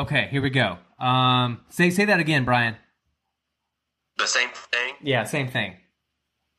[0.00, 0.78] Okay, here we go.
[0.98, 2.76] Um, say say that again, Brian.
[4.16, 4.94] The same thing.
[5.02, 5.76] Yeah, same thing.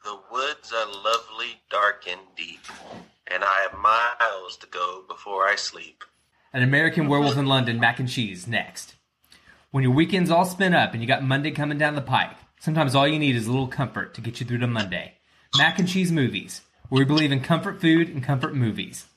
[0.03, 2.59] The woods are lovely, dark, and deep,
[3.25, 6.03] and I have miles to go before I sleep.
[6.53, 8.93] An American Werewolf in London mac and cheese next.
[9.71, 12.93] When your weekend's all spent up and you got Monday coming down the pike, sometimes
[12.93, 15.13] all you need is a little comfort to get you through to Monday.
[15.57, 19.07] Mac and cheese movies, where we believe in comfort food and comfort movies.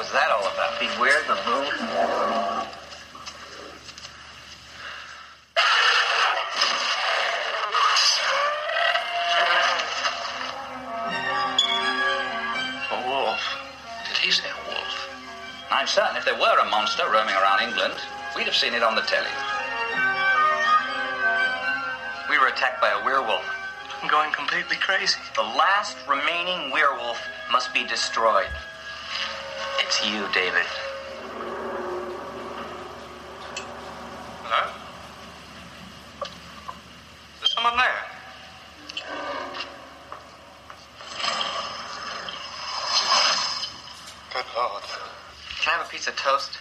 [0.00, 0.80] Was that all about?
[0.80, 1.76] Beware the moon.
[12.88, 13.44] A wolf.
[14.08, 15.10] Did he say a wolf?
[15.70, 17.92] I'm certain if there were a monster roaming around England,
[18.34, 19.28] we'd have seen it on the telly.
[22.30, 23.44] We were attacked by a werewolf.
[24.00, 25.20] I'm going completely crazy.
[25.36, 27.20] The last remaining werewolf
[27.52, 28.48] must be destroyed.
[29.90, 30.66] It's you, David.
[34.44, 34.70] Hello?
[37.34, 38.06] Is there someone there?
[44.32, 44.84] Good Lord.
[45.60, 46.56] Can I have a piece of toast?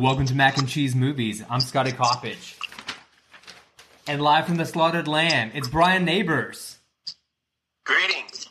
[0.00, 1.44] Welcome to Mac and Cheese Movies.
[1.50, 2.56] I'm Scotty Coppage.
[4.06, 6.78] And live from the slaughtered lamb, it's Brian Neighbors.
[7.84, 8.48] Greetings.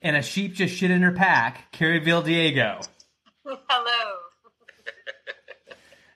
[0.00, 2.78] And a sheep just shit in her pack, Carrie Diego.
[3.44, 4.16] Hello.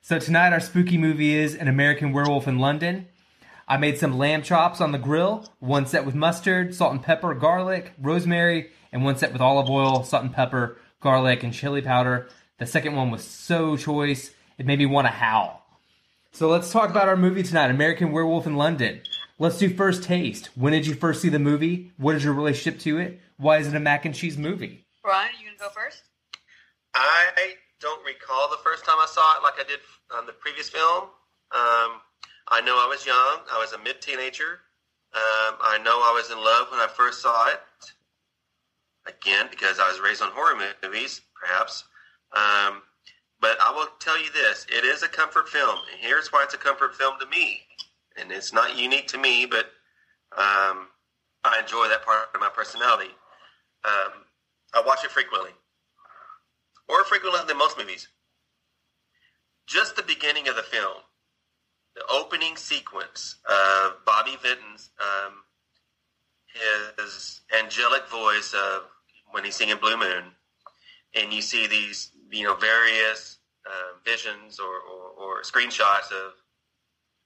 [0.02, 3.08] So tonight our spooky movie is An American Werewolf in London.
[3.66, 7.34] I made some lamb chops on the grill, one set with mustard, salt and pepper,
[7.34, 12.28] garlic, rosemary, and one set with olive oil, salt and pepper, garlic, and chili powder.
[12.58, 15.64] The second one was so choice, it made me want to howl.
[16.32, 19.02] So let's talk about our movie tonight, American Werewolf in London.
[19.38, 20.50] Let's do first taste.
[20.54, 21.92] When did you first see the movie?
[21.96, 23.20] What is your relationship to it?
[23.36, 24.86] Why is it a mac and cheese movie?
[25.02, 26.04] Brian, are you going to go first?
[26.94, 29.80] I don't recall the first time I saw it like I did
[30.14, 31.04] on the previous film.
[31.50, 32.00] Um,
[32.48, 33.40] I know I was young.
[33.50, 34.60] I was a mid teenager.
[35.14, 37.60] Um, I know I was in love when I first saw it.
[39.06, 41.84] Again, because I was raised on horror movies, perhaps.
[42.34, 42.82] Um,
[43.40, 46.54] but I will tell you this: it is a comfort film, and here's why it's
[46.54, 47.60] a comfort film to me.
[48.18, 49.66] And it's not unique to me, but
[50.36, 50.88] um,
[51.44, 53.10] I enjoy that part of my personality.
[53.84, 54.12] Um,
[54.74, 55.50] I watch it frequently
[56.92, 58.08] more frequently than most movies.
[59.66, 60.98] Just the beginning of the film,
[61.94, 65.32] the opening sequence of Bobby Vinton's um,
[66.98, 68.82] his angelic voice of
[69.30, 70.24] when he's singing Blue Moon,
[71.14, 76.32] and you see these you know various uh, visions or, or, or screenshots of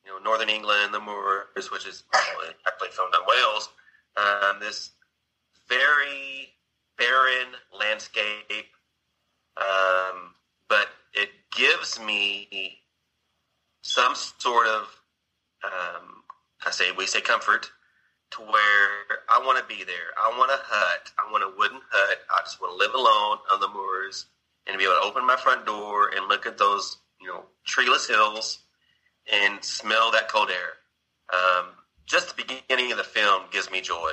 [0.04, 3.68] you know northern England, the Moors, which is actually filmed in Wales.
[4.16, 4.90] Um, this
[5.68, 6.48] very
[6.98, 8.66] barren landscape
[9.56, 10.34] um,
[10.68, 12.78] but it gives me
[13.82, 14.82] some sort of
[15.64, 16.22] um,
[16.66, 17.70] I say we say comfort
[18.32, 20.12] to where I want to be there.
[20.22, 21.10] I want a hut.
[21.18, 22.18] I want a wooden hut.
[22.30, 24.26] I just want to live alone on the moors
[24.66, 28.06] and be able to open my front door and look at those you know treeless
[28.06, 28.60] hills
[29.32, 30.74] and smell that cold air.
[31.32, 31.66] Um,
[32.06, 34.12] just the beginning of the film gives me joy,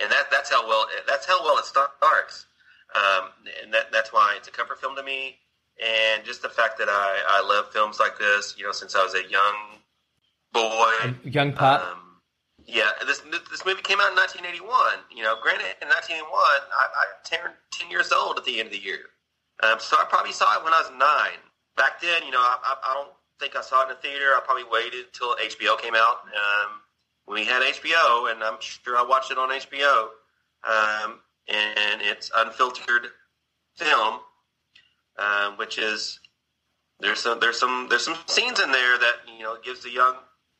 [0.00, 2.46] and that that's how well that's how well it starts.
[2.94, 3.28] Um,
[3.62, 5.36] and that, that's why it's a comfort film to me.
[5.78, 9.04] And just the fact that I, I love films like this, you know, since I
[9.04, 9.78] was a young
[10.52, 11.14] boy.
[11.24, 11.82] A young pup.
[11.82, 11.98] Um,
[12.66, 14.68] yeah, this this movie came out in 1981.
[15.14, 18.72] You know, granted, in 1981, I, I turned 10 years old at the end of
[18.72, 19.08] the year.
[19.62, 21.38] Um, so I probably saw it when I was nine.
[21.76, 24.34] Back then, you know, I, I, I don't think I saw it in the theater.
[24.36, 26.22] I probably waited till HBO came out.
[26.26, 26.80] Um,
[27.26, 30.08] we had HBO, and I'm sure I watched it on HBO.
[30.64, 33.08] Um, and it's unfiltered
[33.76, 34.20] film,
[35.18, 36.20] um, which is
[37.00, 40.16] there's some there's some there's some scenes in there that you know gives the young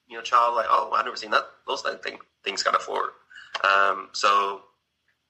[0.06, 3.12] you know child like oh I've never seen that those thing, things kind of before.
[3.64, 4.62] Um, so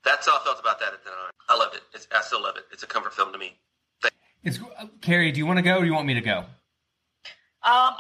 [0.05, 1.33] that's how I felt about that at the time.
[1.49, 1.83] I loved it.
[1.95, 2.65] It's, I still love it.
[2.73, 3.57] It's a comfort film to me.
[4.45, 6.39] It's, uh, Carrie, do you want to go or do you want me to go?
[6.39, 6.45] Um,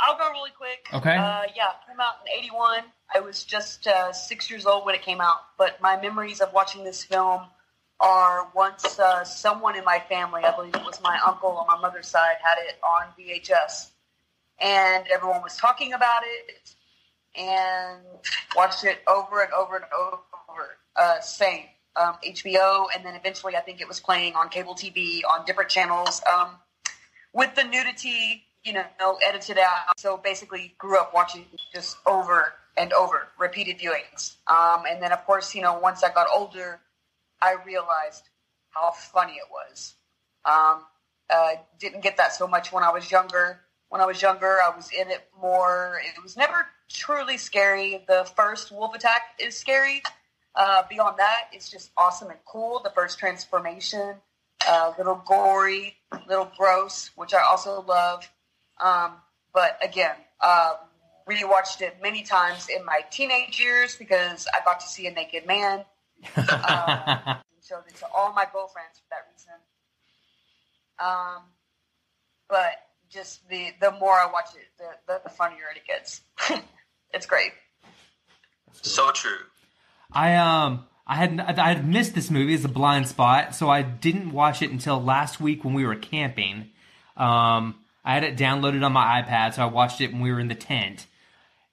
[0.00, 0.86] I'll go really quick.
[0.94, 1.16] Okay.
[1.16, 2.84] Uh, yeah, came out in '81.
[3.14, 6.52] I was just uh, six years old when it came out, but my memories of
[6.52, 7.42] watching this film
[7.98, 11.78] are once uh, someone in my family, I believe it was my uncle on my
[11.78, 13.90] mother's side, had it on VHS,
[14.60, 16.74] and everyone was talking about it,
[17.36, 18.00] and
[18.54, 19.84] watched it over and over and
[20.48, 20.76] over.
[20.94, 21.64] Uh, same
[21.98, 25.70] um, HBO, and then eventually I think it was playing on cable TV on different
[25.70, 26.50] channels um,
[27.32, 29.98] with the nudity, you know, edited out.
[29.98, 34.36] So basically, grew up watching just over and over, repeated viewings.
[34.46, 36.80] Um, and then, of course, you know, once I got older,
[37.42, 38.28] I realized
[38.70, 39.94] how funny it was.
[40.44, 40.82] Um,
[41.30, 43.60] uh, didn't get that so much when I was younger.
[43.88, 46.00] When I was younger, I was in it more.
[46.04, 48.04] It was never truly scary.
[48.06, 50.02] The first wolf attack is scary.
[50.58, 52.81] Uh, beyond that, it's just awesome and cool.
[52.82, 54.16] The first transformation,
[54.66, 55.94] uh, little gory,
[56.28, 58.28] little gross, which I also love.
[58.81, 59.12] Um,
[59.55, 60.75] but again, uh,
[61.31, 65.46] rewatched it many times in my teenage years because I got to see a naked
[65.46, 65.84] man.
[66.37, 69.54] Uh, and showed it to all my girlfriends for that reason.
[70.99, 71.43] Um,
[72.49, 72.72] but
[73.08, 76.22] just the the more I watch it, the the, the funnier it gets.
[77.14, 77.52] it's great.
[78.72, 79.38] So true.
[80.12, 83.82] I um I had I had missed this movie as a blind spot, so I
[83.82, 86.70] didn't watch it until last week when we were camping.
[87.16, 90.40] Um, I had it downloaded on my iPad, so I watched it when we were
[90.40, 91.06] in the tent,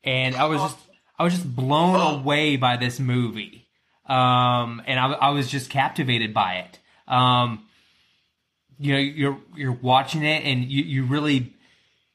[0.04, 0.78] and I was just
[1.20, 3.68] I was just blown away by this movie,
[4.06, 6.80] um, and I, I was just captivated by it.
[7.08, 7.66] Um,
[8.80, 11.54] you know, you're you're watching it, and you you really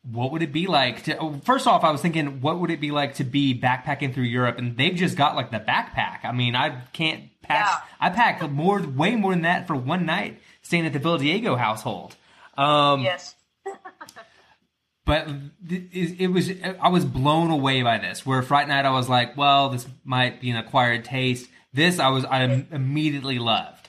[0.02, 2.80] what would it be like to oh, first off i was thinking what would it
[2.80, 4.56] be like to be backpacking through europe?
[4.58, 6.24] And they've just got like the backpack.
[6.24, 7.76] I mean i can't pack Yeah.
[8.00, 11.54] i packed more way more than that for one night staying at the Villa Diego
[11.56, 12.16] household.
[12.56, 13.34] Um Yes.
[15.04, 15.28] but
[15.68, 16.50] it, it was
[16.80, 20.40] i was blown away by this where fright night i was like well this might
[20.40, 21.48] be an acquired taste.
[21.74, 22.42] This i was i
[22.72, 23.88] immediately loved.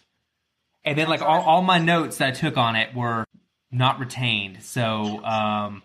[0.84, 3.26] And then like all, all my notes that i took on it were
[3.72, 4.62] not retained.
[4.64, 5.84] So um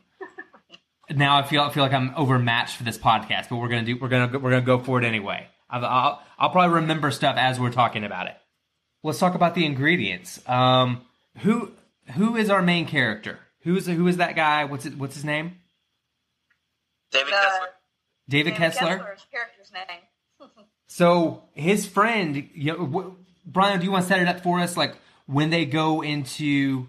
[1.11, 3.97] now i feel I feel like i'm overmatched for this podcast but we're gonna do
[3.99, 5.47] we're gonna we're gonna go for it anyway.
[5.69, 8.37] I'll, I'll, I'll probably remember stuff as we're talking about it.
[9.03, 10.41] Let's talk about the ingredients.
[10.49, 11.03] Um
[11.39, 11.73] who
[12.15, 13.41] who is our main character?
[13.63, 14.65] Who's who is that guy?
[14.65, 15.57] What's it, what's his name?
[17.13, 17.69] David Uh, Kessler.
[18.29, 18.97] david Dan kessler?
[18.99, 20.01] Kessler's character's name.
[20.89, 24.61] So his friend, you know, w- Brian, do you want to set it up for
[24.61, 24.77] us?
[24.77, 24.95] Like
[25.27, 26.89] when they go into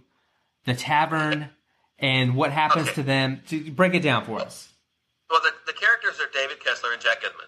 [0.65, 1.49] the tavern
[1.99, 2.95] and what happens Okay.
[2.95, 3.41] to them?
[3.47, 4.69] To break it down for us.
[5.29, 7.47] Well, the, the characters are David Kessler and Jack Goodman,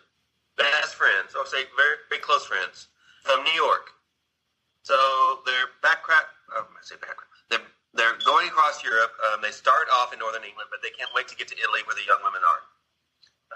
[0.57, 1.34] best friends.
[1.36, 2.88] I'll say very, very close friends
[3.24, 3.92] from New York.
[4.84, 4.96] So
[5.46, 6.28] they're backcrack.
[6.51, 7.30] Oh, I say backcrack.
[7.50, 7.60] They're
[7.94, 9.12] they're going across Europe.
[9.34, 11.81] Um, they start off in northern England, but they can't wait to get to Italy,
[11.86, 12.62] where the young women are.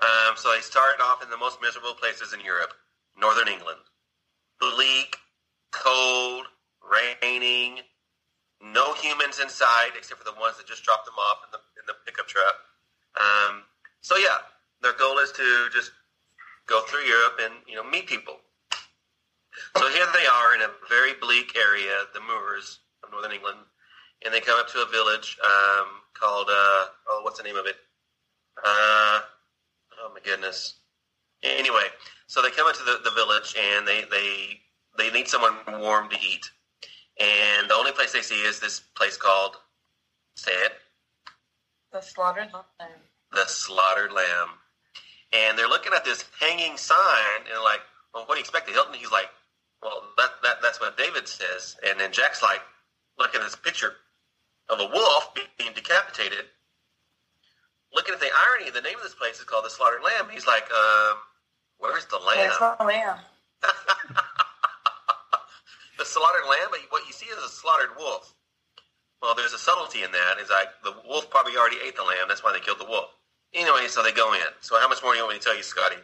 [0.01, 2.73] Um, so they start off in the most miserable places in Europe,
[3.19, 3.79] northern England,
[4.59, 5.17] bleak,
[5.71, 6.45] cold,
[6.81, 7.81] raining,
[8.95, 11.95] humans inside except for the ones that just dropped them off in the in the
[12.05, 12.55] pickup truck.
[13.19, 13.63] Um,
[14.01, 14.37] so yeah,
[14.81, 15.91] their goal is to just
[16.67, 18.37] go through Europe and you know meet people.
[19.77, 23.59] So here they are in a very bleak area, the Moors of northern England,
[24.25, 27.65] and they come up to a village um, called uh, oh, what's the name of
[27.65, 27.75] it?
[28.57, 29.21] Uh,
[30.01, 30.79] oh my goodness.
[31.43, 31.83] Anyway,
[32.27, 34.59] so they come into the, the village and they, they
[34.97, 36.45] they need someone warm to eat,
[37.19, 39.55] and the only place they see is this place called
[40.35, 40.73] say it
[41.91, 42.89] The slaughtered lamb.
[43.31, 44.49] the slaughtered lamb.
[45.31, 47.81] And they're looking at this hanging sign and they're like,
[48.13, 48.67] well, what do you expect?
[48.67, 48.93] The Hilton?
[48.93, 49.29] He's like,
[49.81, 51.75] well, that, that that's what David says.
[51.87, 52.61] And then Jack's like,
[53.17, 53.93] looking at this picture
[54.69, 56.45] of a wolf being decapitated.
[57.93, 60.27] Looking at the irony, the name of this place is called the Slaughtered Lamb.
[60.31, 61.17] He's like, um,
[61.77, 62.49] where's the lamb?
[62.49, 63.17] It's not a lamb.
[66.03, 68.33] the slaughtered lamb, but what you see is a slaughtered wolf.
[69.21, 70.35] Well, there's a subtlety in that.
[70.41, 72.27] Is like the wolf probably already ate the lamb.
[72.27, 73.09] That's why they killed the wolf.
[73.53, 74.41] Anyway, so they go in.
[74.59, 75.95] So how much more do you want me to tell you, Scotty?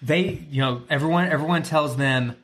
[0.00, 2.36] They, you know, everyone everyone tells them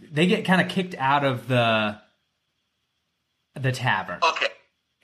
[0.00, 1.98] they get kind of kicked out of the
[3.58, 4.18] the tavern.
[4.22, 4.52] Okay.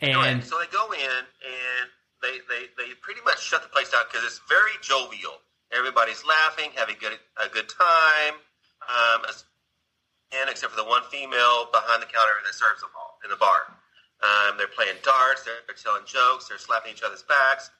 [0.00, 1.90] and So they go in and
[2.22, 5.32] they, they, they pretty much shut the place down because it's very jovial.
[5.72, 8.34] Everybody's laughing, having good, a good time,
[8.88, 9.22] um,
[10.32, 13.36] and except for the one female behind the counter that serves them all in the
[13.36, 13.68] bar.
[14.22, 15.44] Um, they're playing darts.
[15.44, 16.48] They're, they're telling jokes.
[16.48, 17.70] They're slapping each other's backs.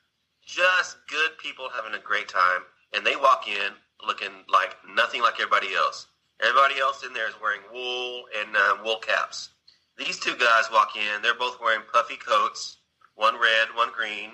[0.44, 2.62] Just good people having a great time.
[2.92, 3.72] And they walk in
[4.06, 6.06] looking like nothing like everybody else.
[6.42, 9.50] Everybody else in there is wearing wool and uh, wool caps.
[9.96, 11.22] These two guys walk in.
[11.22, 12.78] They're both wearing puffy coats,
[13.14, 14.30] one red, one green,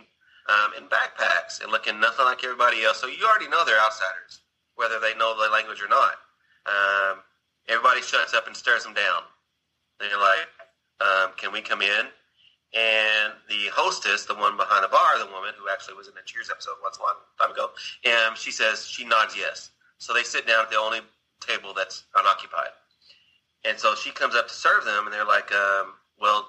[0.48, 3.00] um, and backpacks, and looking nothing like everybody else.
[3.00, 4.40] So you already know they're outsiders,
[4.74, 6.16] whether they know the language or not.
[6.66, 7.20] Um,
[7.68, 9.22] everybody shuts up and stares them down.
[9.98, 10.48] They're like,
[11.00, 12.06] um, "Can we come in?"
[12.72, 16.20] And the hostess, the one behind the bar, the woman who actually was in the
[16.24, 17.70] Cheers episode once a long time ago,
[18.04, 19.70] and she says she nods yes.
[19.98, 21.00] So they sit down at the only
[21.40, 22.70] table that's unoccupied.
[23.64, 26.48] And so she comes up to serve them, and they're like, um, "Well,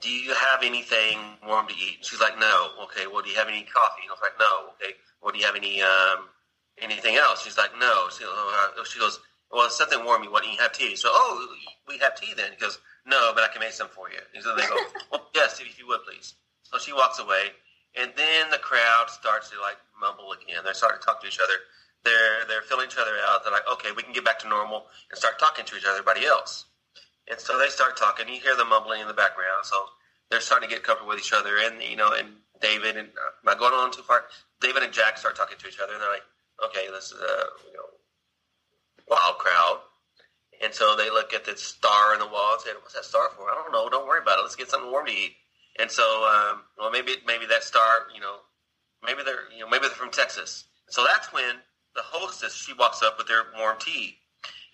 [0.00, 3.06] do you have anything warm to eat?" She's like, "No." Okay.
[3.06, 4.02] Well, do you have any coffee?
[4.02, 4.94] And I was like, "No." Okay.
[5.22, 6.28] Well, do you have any um,
[6.78, 7.42] anything else?
[7.42, 9.18] She's like, "No." She, uh, she goes,
[9.52, 10.24] "Well, something warm.
[10.24, 10.46] You want?
[10.46, 11.46] You have tea?" So, oh,
[11.86, 12.52] we have tea then.
[12.52, 14.76] He goes, "No, but I can make some for you." And so they go,
[15.10, 17.52] well, "Yes, if you would, please." So she walks away,
[17.94, 20.62] and then the crowd starts to like mumble again.
[20.64, 21.54] They start to talk to each other.
[22.04, 23.44] They're they're filling each other out.
[23.44, 25.98] They're like, "Okay, we can get back to normal and start talking to each other,
[25.98, 26.66] everybody else."
[27.28, 28.28] And so they start talking.
[28.28, 29.64] You hear the mumbling in the background.
[29.64, 29.86] So
[30.30, 31.58] they're starting to get comfortable with each other.
[31.58, 32.28] And you know, and
[32.60, 34.24] David and uh, am I going on too far?
[34.60, 36.26] David and Jack start talking to each other, and they're like,
[36.64, 37.86] "Okay, this is a you know
[39.12, 39.80] wild crowd."
[40.62, 43.28] And so they look at the star in the wall and say, "What's that star
[43.36, 43.88] for?" I don't know.
[43.88, 44.42] Don't worry about it.
[44.42, 45.36] Let's get something warm to eat.
[45.78, 48.36] And so, um, well, maybe maybe that star, you know,
[49.04, 50.64] maybe they're you know maybe they're from Texas.
[50.88, 51.60] So that's when
[51.94, 54.18] the hostess she walks up with their warm tea,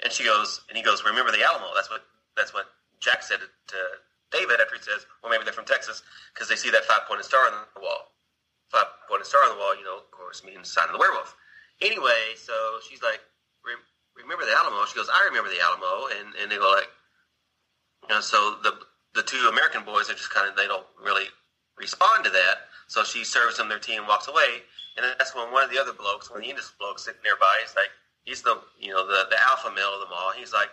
[0.03, 2.05] and she goes, and he goes, "Remember the Alamo?" That's what
[2.37, 2.67] that's what
[3.01, 3.77] Jack said to
[4.31, 6.03] David after he says, "Well, maybe they're from Texas
[6.35, 8.13] because they see that five pointed star on the wall.
[8.71, 11.35] Five pointed star on the wall, you know, of course, means sign of the werewolf."
[11.81, 13.28] Anyway, so she's like, "Re-
[14.23, 16.91] "Remember the Alamo?" She goes, "I remember the Alamo," and and they go like,
[18.09, 18.79] you know, so the
[19.15, 21.27] the two American boys are just kind of they don't really
[21.77, 22.69] respond to that.
[22.89, 24.63] So she serves them their tea and walks away.
[24.97, 27.63] And that's when one of the other blokes, one of the English blokes sitting nearby,
[27.63, 27.93] he's like,
[28.25, 30.33] he's the you know the the alpha male of them all.
[30.33, 30.71] He's like,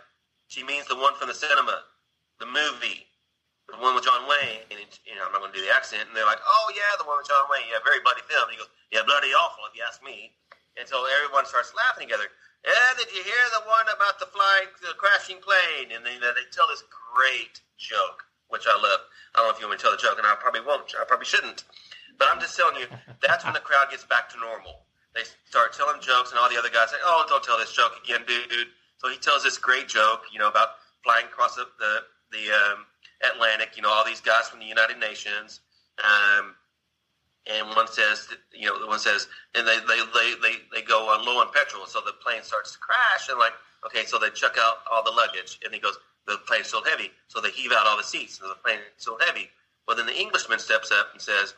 [0.48, 1.84] she means the one from the cinema,
[2.40, 3.06] the movie,
[3.70, 4.66] the one with John Wayne.
[4.70, 6.10] And it, you know, I'm not going to do the accent.
[6.10, 7.70] And they're like, oh yeah, the one with John Wayne.
[7.70, 8.50] Yeah, very bloody film.
[8.50, 10.34] And he goes, yeah, bloody awful if you ask me.
[10.78, 12.28] And so everyone starts laughing together.
[12.66, 15.94] Yeah, did you hear the one about the flying, the crashing plane?
[15.94, 16.82] And they, they tell this
[17.14, 19.06] great joke, which I love.
[19.36, 20.90] I don't know if you want to tell the joke, and I probably won't.
[20.98, 21.64] I probably shouldn't.
[22.18, 22.88] But I'm just telling you,
[23.22, 24.82] that's when the crowd gets back to normal.
[25.14, 27.94] They start telling jokes, and all the other guys say, "Oh, don't tell this joke
[28.04, 28.68] again, dude."
[28.98, 32.86] So he tells this great joke, you know, about flying across the the, the um,
[33.32, 33.78] Atlantic.
[33.78, 35.62] You know, all these guys from the United Nations.
[36.04, 36.56] Um,
[37.48, 41.26] and one says, you know, one says, and they they, they, they they go on
[41.26, 43.54] low on petrol, so the plane starts to crash, and like,
[43.86, 45.98] okay, so they chuck out all the luggage, and he goes,
[46.28, 49.18] the plane's still heavy, so they heave out all the seats, and the plane's still
[49.26, 49.50] heavy.
[49.88, 51.54] Well, then the Englishman steps up and says,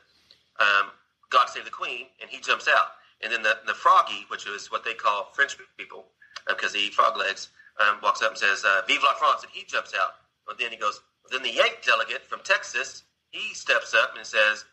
[0.60, 0.92] um,
[1.30, 2.88] "God save the Queen," and he jumps out,
[3.22, 6.06] and then the the froggy, which is what they call French people,
[6.48, 9.52] because they eat frog legs, um, walks up and says, uh, "Vive la France," and
[9.54, 10.16] he jumps out.
[10.46, 11.02] But then he goes,
[11.32, 14.64] then the Yank delegate from Texas, he steps up and says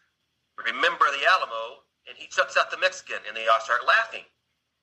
[0.59, 4.25] remember the Alamo, and he chucks out the Mexican, and they all start laughing.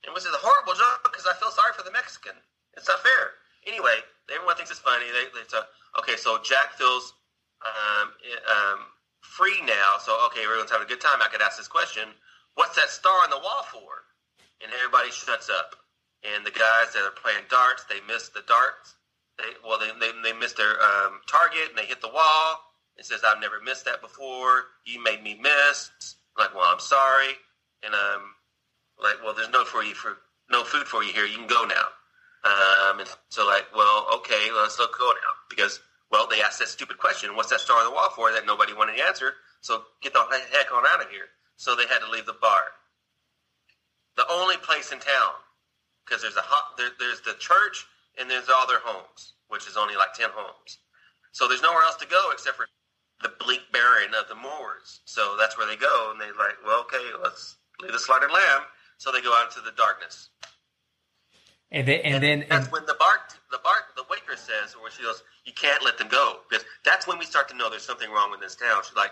[0.05, 2.33] And which is a horrible joke because I feel sorry for the Mexican.
[2.73, 3.37] It's not fair.
[3.69, 4.01] Anyway,
[4.33, 5.05] everyone thinks it's funny.
[5.13, 5.69] They, they talk,
[6.01, 7.13] okay, so Jack feels
[7.61, 8.09] um,
[8.49, 8.79] um,
[9.21, 10.01] free now.
[10.01, 11.21] So okay, everyone's having a good time.
[11.21, 12.09] I could ask this question:
[12.55, 14.09] What's that star on the wall for?
[14.63, 15.75] And everybody shuts up.
[16.21, 18.97] And the guys that are playing darts, they miss the darts.
[19.37, 22.61] They well, they they, they miss their um, target and they hit the wall.
[23.01, 24.77] It says, I've never missed that before.
[24.85, 25.89] You made me miss.
[26.37, 27.33] I'm like, well, I'm sorry.
[27.81, 28.37] And um,
[29.01, 30.17] like, well, there's no for you for
[30.51, 31.25] no food for you here.
[31.25, 31.89] You can go now.
[32.45, 35.79] Um, and so like, well, okay, let's go now because
[36.11, 38.31] well, they asked that stupid question, what's that star on the wall for?
[38.31, 39.33] That nobody wanted to answer.
[39.61, 41.25] So get the heck on out of here.
[41.55, 42.69] So they had to leave the bar.
[44.15, 45.33] The only place in town
[46.05, 47.83] because there's a hot, there, there's the church
[48.19, 50.77] and there's all their homes, which is only like ten homes.
[51.31, 52.67] So there's nowhere else to go except for
[53.23, 55.01] the bleak barren of the moors.
[55.05, 58.61] So that's where they go, and they're like, well, okay, let's leave the slaughtered lamb.
[58.97, 60.29] So they go out into the darkness.
[61.71, 64.91] And then, and, then, that's and, when the bar, the bar, the waitress says, where
[64.91, 67.85] she goes, you can't let them go because that's when we start to know there's
[67.85, 68.83] something wrong with this town.
[68.83, 69.11] She's like,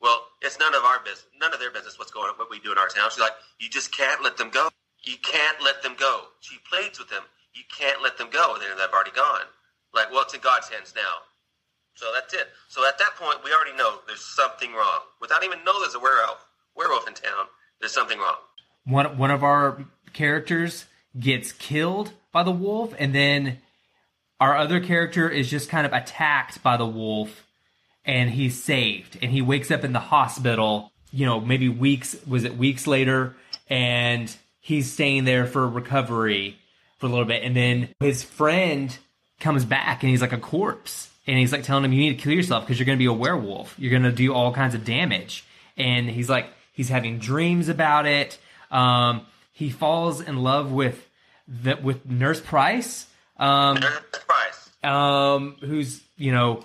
[0.00, 2.60] well, it's none of our business, none of their business what's going on, what we
[2.60, 3.10] do in our town.
[3.10, 4.68] She's like, you just can't let them go.
[5.02, 6.30] You can't let them go.
[6.40, 7.22] She pleads with them.
[7.54, 8.54] You can't let them go.
[8.54, 9.50] And then they've already gone.
[9.92, 11.26] Like, well, it's in God's hands now.
[11.98, 12.46] So that's it.
[12.68, 15.00] So at that point, we already know there's something wrong.
[15.20, 17.46] Without even know there's a werewolf, werewolf in town,
[17.80, 18.36] there's something wrong.
[18.84, 20.84] one one of our characters
[21.18, 23.58] gets killed by the wolf, and then
[24.38, 27.44] our other character is just kind of attacked by the wolf,
[28.04, 30.92] and he's saved, and he wakes up in the hospital.
[31.10, 33.34] You know, maybe weeks was it weeks later,
[33.68, 36.58] and he's staying there for recovery
[36.98, 38.96] for a little bit, and then his friend
[39.40, 42.22] comes back, and he's like a corpse, and he's like telling him, "You need to
[42.22, 43.74] kill yourself because you're going to be a werewolf.
[43.78, 45.44] You're going to do all kinds of damage."
[45.76, 48.38] And he's like, he's having dreams about it.
[48.70, 51.08] Um, he falls in love with
[51.46, 53.06] the, with Nurse Price.
[53.36, 54.70] Um, Nurse Price.
[54.82, 56.64] um, who's you know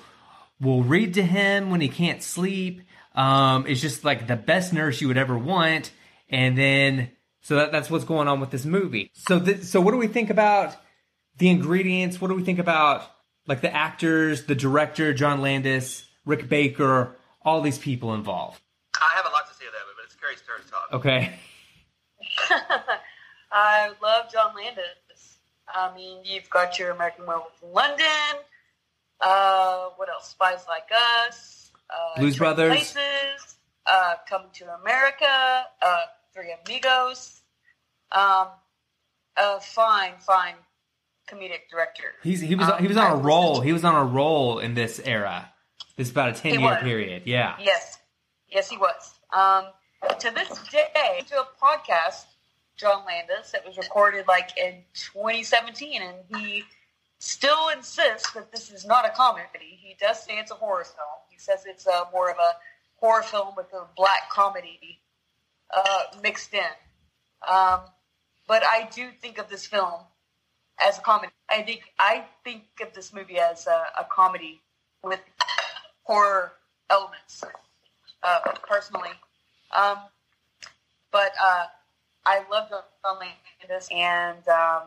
[0.62, 2.82] will read to him when he can't sleep.
[3.15, 5.91] Um, is just like the best nurse you would ever want,
[6.29, 9.12] and then so that, that's what's going on with this movie.
[9.13, 10.75] So th- so what do we think about
[11.38, 12.20] the ingredients?
[12.20, 13.12] What do we think about
[13.47, 18.62] like the actors, the director John Landis, Rick Baker, all these people involved?
[18.95, 20.88] I have a lot to say about it, but it's Carrie's turn to talk.
[20.93, 21.33] Okay,
[23.51, 25.39] I love John Landis.
[25.67, 28.39] I mean, you've got your American Werewolf in London.
[29.19, 30.29] Uh, what else?
[30.29, 30.89] Spies Like
[31.27, 31.71] Us.
[31.89, 32.69] Uh, Blues Brothers.
[32.69, 35.65] Places, uh, Coming to America.
[35.81, 35.97] Uh,
[36.33, 37.41] Three Amigos.
[38.12, 38.47] Um,
[39.38, 40.55] a fine, fine
[41.27, 42.13] comedic director.
[42.24, 43.62] he's he was Um, he was on I a roll.
[43.62, 45.51] He was on a roll in this era.
[45.96, 46.84] This is about a ten year was.
[46.84, 47.24] period.
[47.25, 47.56] Yeah.
[47.60, 47.98] Yes,
[48.50, 49.13] yes, he was.
[49.32, 49.65] Um,
[50.20, 52.25] to this day, to a podcast,
[52.77, 56.63] John Landis, that was recorded like in 2017, and he
[57.20, 59.80] still insists that this is not a comedy.
[59.82, 61.08] He does say it's a horror film.
[61.30, 62.56] He says it's uh, more of a
[62.96, 65.00] horror film with a black comedy
[65.74, 66.62] uh, mixed in.
[67.48, 67.82] Um,
[68.48, 70.01] but I do think of this film
[70.82, 71.32] as a comedy.
[71.50, 74.62] I think I think of this movie as a, a comedy
[75.03, 75.20] with
[76.03, 76.53] horror
[76.89, 77.44] elements
[78.24, 79.10] uh, personally.
[79.75, 79.98] Um,
[81.12, 81.65] but uh,
[82.25, 84.84] I love John Landis, and um,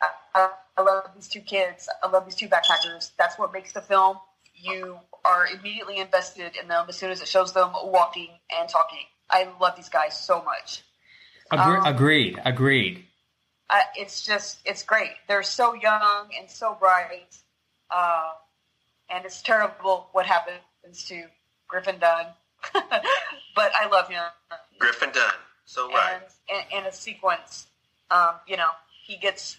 [0.00, 1.88] I, I, I love these two kids.
[2.02, 3.12] I love these two backpackers.
[3.18, 4.18] That's what makes the film.
[4.54, 9.04] You are immediately invested in them as soon as it shows them walking and talking.
[9.30, 10.82] I love these guys so much.
[11.52, 12.40] Agre- Um, agreed.
[12.44, 13.07] Agreed.
[13.70, 15.10] I, it's just it's great.
[15.26, 17.36] They're so young and so bright,
[17.90, 18.30] uh,
[19.10, 21.24] and it's terrible what happens to
[21.68, 22.26] Griffin Dunne.
[22.72, 24.22] but I love him.
[24.78, 25.32] Griffin Dunne.
[25.64, 26.20] So right.
[26.50, 27.66] And in, in a sequence,
[28.10, 28.68] um, you know,
[29.06, 29.58] he gets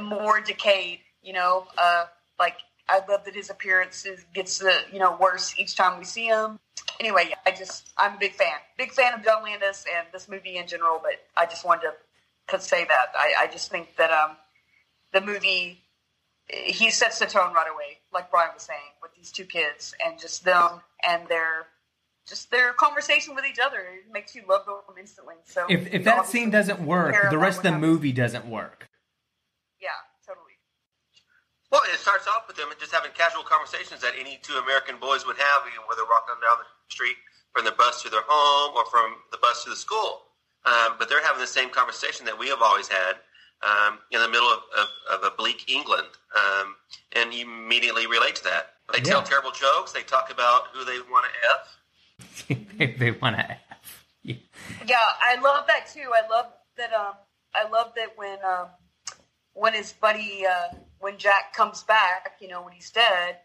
[0.00, 1.00] more decayed.
[1.22, 2.06] You know, uh,
[2.38, 2.56] like
[2.88, 6.26] I love that his appearance is, gets uh, you know worse each time we see
[6.26, 6.58] him.
[6.98, 10.28] Anyway, yeah, I just I'm a big fan, big fan of John Landis and this
[10.28, 11.00] movie in general.
[11.00, 11.92] But I just wanted to
[12.48, 13.06] could say that.
[13.14, 14.36] I, I just think that um,
[15.12, 15.78] the movie
[16.48, 20.18] he sets the tone right away, like Brian was saying, with these two kids and
[20.18, 21.66] just them and their
[22.26, 23.78] just their conversation with each other.
[23.78, 25.36] It makes you love them instantly.
[25.44, 27.80] So If if that scene doesn't work, the rest of what the happens.
[27.86, 28.88] movie doesn't work.
[29.80, 29.88] yeah,
[30.26, 30.54] totally.
[31.70, 35.24] Well, it starts off with them just having casual conversations that any two American boys
[35.26, 37.16] would have, you know, whether walking down the street
[37.54, 40.22] from their bus to their home or from the bus to the school.
[40.66, 43.14] Um, but they're having the same conversation that we have always had
[43.62, 46.76] um, in the middle of, of, of a bleak England, um,
[47.12, 48.74] and you immediately relate to that.
[48.92, 49.92] They tell terrible jokes.
[49.92, 52.58] They talk about who they want to f.
[52.78, 53.58] they, they want to have.
[54.22, 54.36] Yeah.
[54.86, 56.10] Yeah, I love that too.
[56.14, 56.46] I love
[56.76, 56.92] that.
[56.92, 57.14] Um,
[57.54, 58.66] I love that when um,
[59.54, 63.38] when his buddy, uh, when Jack comes back, you know, when he's dead,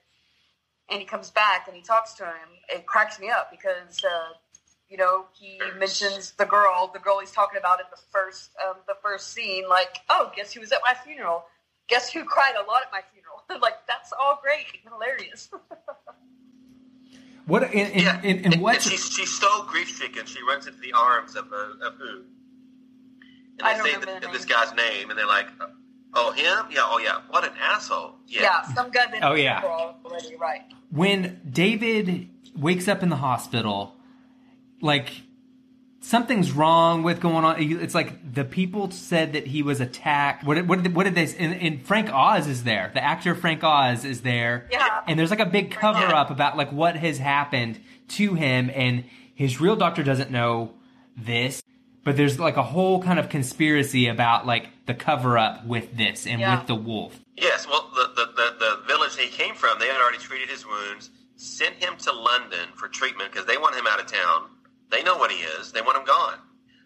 [0.89, 4.33] and he comes back and he talks to him, it cracks me up because uh,
[4.95, 8.77] you know he mentions the girl, the girl he's talking about in the first um,
[8.87, 9.67] the first scene.
[9.67, 11.43] Like, oh, guess who was at my funeral?
[11.89, 13.43] Guess who cried a lot at my funeral?
[13.61, 15.49] like, that's all great, and hilarious.
[17.45, 18.81] What in in, Yeah, in, in and, what?
[18.81, 20.25] she's she's so grief stricken.
[20.25, 22.21] She runs into the arms of uh, of who?
[23.59, 25.47] And I they don't say the, the this guy's name, and they're like,
[26.13, 26.67] "Oh, him?
[26.71, 27.19] Yeah, oh yeah.
[27.29, 28.15] What an asshole!
[28.27, 29.61] Yeah, yeah, some guy that Oh, yeah.
[29.63, 30.61] already right.
[30.89, 33.94] when David wakes up in the hospital,
[34.81, 35.09] like
[36.01, 37.55] something's wrong with going on.
[37.59, 40.43] It's like the people said that he was attacked.
[40.43, 41.27] What did, what did, what did they?
[41.37, 42.91] And, and Frank Oz is there.
[42.93, 44.67] The actor Frank Oz is there.
[44.71, 45.01] Yeah.
[45.07, 49.03] And there's like a big cover up about like what has happened to him, and
[49.33, 50.73] his real doctor doesn't know
[51.17, 51.61] this.
[52.03, 56.27] But there's like a whole kind of conspiracy about like the cover up with this
[56.27, 56.59] and Yeah.
[56.59, 57.19] with the wolf.
[57.35, 60.65] Yes, well, the, the, the, the village he came from, they had already treated his
[60.67, 64.43] wounds, sent him to London for treatment because they want him out of town.
[64.95, 65.73] They know what he is.
[65.73, 66.39] They want him gone.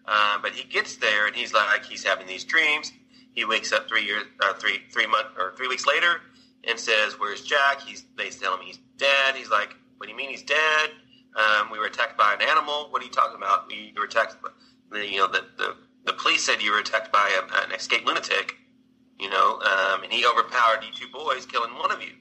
[0.04, 2.90] Uh, but he gets there and he's like, he's having these dreams.
[3.32, 6.20] He wakes up three years, uh, three three months or three weeks later,
[6.64, 9.36] and says, "Where's Jack?" He's they tell him he's dead.
[9.36, 10.90] He's like, "What do you mean he's dead?
[11.36, 12.88] Um, we were attacked by an animal.
[12.90, 13.68] What are you talking about?
[13.68, 14.36] We were attacked.
[14.42, 18.06] By, you know, the, the the police said you were attacked by a, an escaped
[18.06, 18.56] lunatic."
[19.20, 22.12] you know, um, and he overpowered you two boys, killing one of you.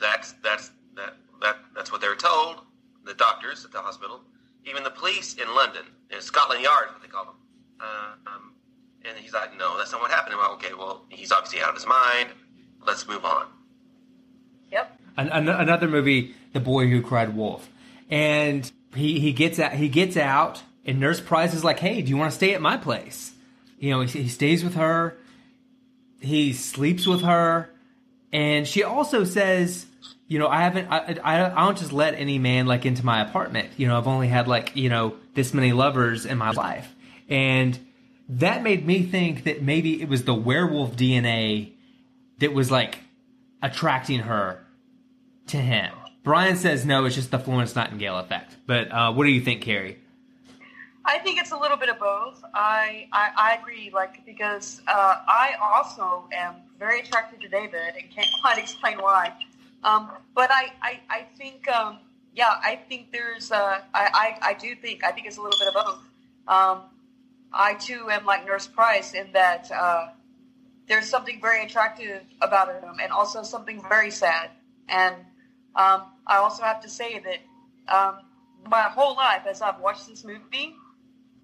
[0.00, 2.56] That's that's that that that's what they were told.
[3.04, 4.22] The doctors at the hospital,
[4.66, 7.34] even the police in London, in Scotland Yard, what they call them.
[7.80, 8.52] Uh, um,
[9.04, 10.36] and he's like, no, that's not what happened.
[10.36, 12.30] Well, okay, well, he's obviously out of his mind.
[12.86, 13.46] Let's move on.
[14.70, 15.00] Yep.
[15.16, 17.68] An- an- another movie, The Boy Who Cried Wolf,
[18.10, 22.10] and he he gets out he gets out, and Nurse Price is like, "Hey, do
[22.10, 23.32] you want to stay at my place?"
[23.78, 25.16] You know, he, he stays with her,
[26.20, 27.70] he sleeps with her,
[28.32, 29.86] and she also says,
[30.34, 33.20] "You know, I haven't I, I I don't just let any man like into my
[33.20, 33.68] apartment.
[33.76, 36.92] You know, I've only had like you know this many lovers in my life,"
[37.28, 37.78] and
[38.28, 41.74] that made me think that maybe it was the werewolf DNA
[42.40, 42.98] that was like
[43.62, 44.58] attracting her
[45.46, 45.92] to him.
[46.24, 48.56] Brian says no, it's just the Florence Nightingale effect.
[48.66, 50.00] But uh, what do you think, Carrie?
[51.04, 52.42] I think it's a little bit of both.
[52.52, 58.10] I I, I agree, like because uh, I also am very attracted to David and
[58.10, 59.32] can't quite explain why.
[59.84, 61.98] Um, but I I, I think um,
[62.34, 65.58] yeah, I think there's uh, I, I I do think I think it's a little
[65.58, 65.98] bit of both.
[66.48, 66.82] Um,
[67.52, 70.08] I too am like Nurse Price in that uh,
[70.88, 74.50] there's something very attractive about him, and also something very sad.
[74.88, 75.14] And
[75.76, 78.20] um, I also have to say that um,
[78.68, 80.74] my whole life, as I've watched this movie,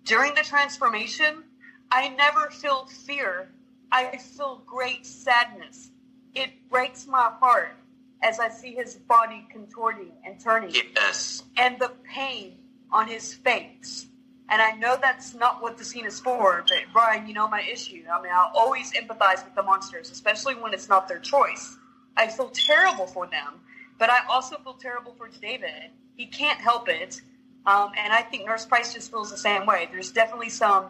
[0.04, 1.44] during the transformation,
[1.90, 3.52] I never feel fear.
[3.92, 5.90] I feel great sadness.
[6.34, 7.76] It breaks my heart
[8.22, 11.42] as I see his body contorting and turning, Yes.
[11.56, 12.58] and the pain
[12.92, 14.06] on his face.
[14.48, 17.62] And I know that's not what the scene is for, but Brian, you know my
[17.62, 18.02] issue.
[18.12, 21.76] I mean, I'll always empathize with the monsters, especially when it's not their choice.
[22.16, 23.60] I feel terrible for them,
[23.98, 25.92] but I also feel terrible for David.
[26.16, 27.22] He can't help it.
[27.64, 29.88] Um, and I think Nurse Price just feels the same way.
[29.92, 30.86] There's definitely some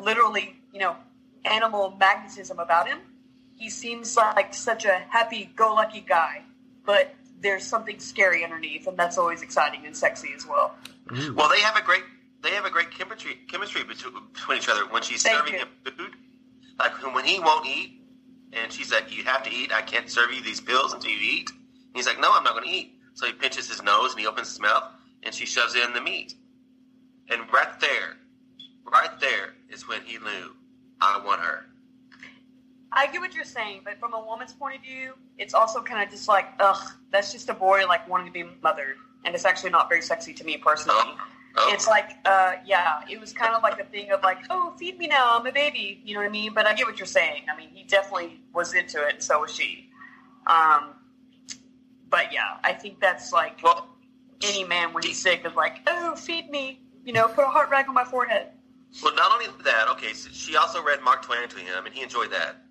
[0.00, 0.96] literally, you know,
[1.44, 2.98] animal magnetism about him.
[3.56, 6.42] He seems like such a happy go lucky guy,
[6.84, 10.74] but there's something scary underneath, and that's always exciting and sexy as well.
[11.34, 12.02] Well, they have a great
[12.42, 15.60] they have a great chemistry chemistry between, between each other when she's Thank serving you.
[15.60, 16.16] him food.
[16.78, 18.00] Like when he won't eat,
[18.52, 19.72] and she's like, "You have to eat.
[19.72, 22.54] I can't serve you these pills until you eat." And he's like, "No, I'm not
[22.54, 24.84] going to eat." So he pinches his nose and he opens his mouth,
[25.22, 26.34] and she shoves in the meat.
[27.30, 28.16] And right there,
[28.90, 30.54] right there is when he knew,
[31.00, 31.66] "I want her."
[32.94, 36.02] I get what you're saying, but from a woman's point of view, it's also kind
[36.02, 39.44] of just like, ugh, that's just a boy like wanting to be mothered, and it's
[39.44, 41.00] actually not very sexy to me personally.
[41.00, 41.18] Oh,
[41.56, 41.72] oh.
[41.74, 44.96] It's like, uh, yeah, it was kind of like a thing of like, oh, feed
[44.96, 46.54] me now, I'm a baby, you know what I mean?
[46.54, 47.42] But I get what you're saying.
[47.52, 49.90] I mean, he definitely was into it, and so was she.
[50.46, 50.94] Um,
[52.08, 53.88] but yeah, I think that's like well,
[54.44, 57.70] any man when he's sick is like, oh, feed me, you know, put a heart
[57.70, 58.48] rag on my forehead.
[59.02, 59.88] well, not only that.
[59.88, 62.63] Okay, so she also read Mark Twain to him, and he enjoyed that.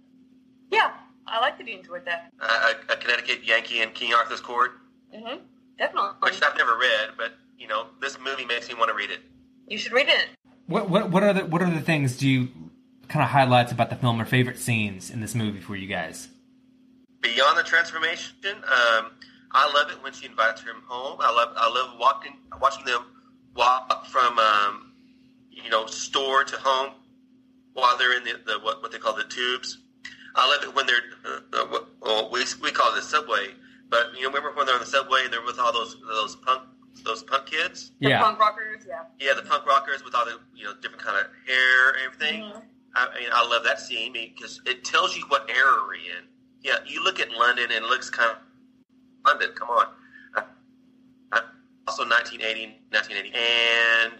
[0.73, 0.91] Yeah,
[1.27, 2.31] I like that he enjoyed that.
[2.39, 4.71] Uh, a, a Connecticut Yankee in King Arthur's Court,
[5.15, 5.37] Mm-hmm.
[5.77, 6.09] Definitely.
[6.21, 9.19] which I've never read, but you know, this movie makes me want to read it.
[9.67, 10.27] You should read it.
[10.67, 12.47] What what what are the what are the things do you
[13.07, 16.29] kind of highlights about the film or favorite scenes in this movie for you guys?
[17.21, 19.11] Beyond the transformation, um,
[19.51, 21.17] I love it when she invites him home.
[21.21, 23.05] I love I love walking watching them
[23.55, 24.93] walk from um,
[25.51, 26.93] you know store to home
[27.73, 29.77] while they're in the, the what, what they call the tubes.
[30.35, 33.49] I love it when they're uh, uh, well, we we call it the subway,
[33.89, 36.35] but you know remember when they're on the subway and they're with all those those
[36.37, 36.63] punk
[37.03, 37.91] those punk kids.
[37.99, 38.21] The yeah.
[38.21, 39.03] punk rockers, yeah.
[39.19, 42.43] Yeah, the punk rockers with all the you know different kind of hair and everything.
[42.43, 42.61] Mhm.
[42.95, 46.27] I mean, I love that scene because it tells you what era we're in.
[46.61, 48.37] Yeah, you look at London and it looks kind of
[49.25, 49.51] London.
[49.55, 49.87] Come on.
[50.35, 50.41] Uh,
[51.31, 51.41] uh,
[51.87, 54.13] also 1980, 1980, and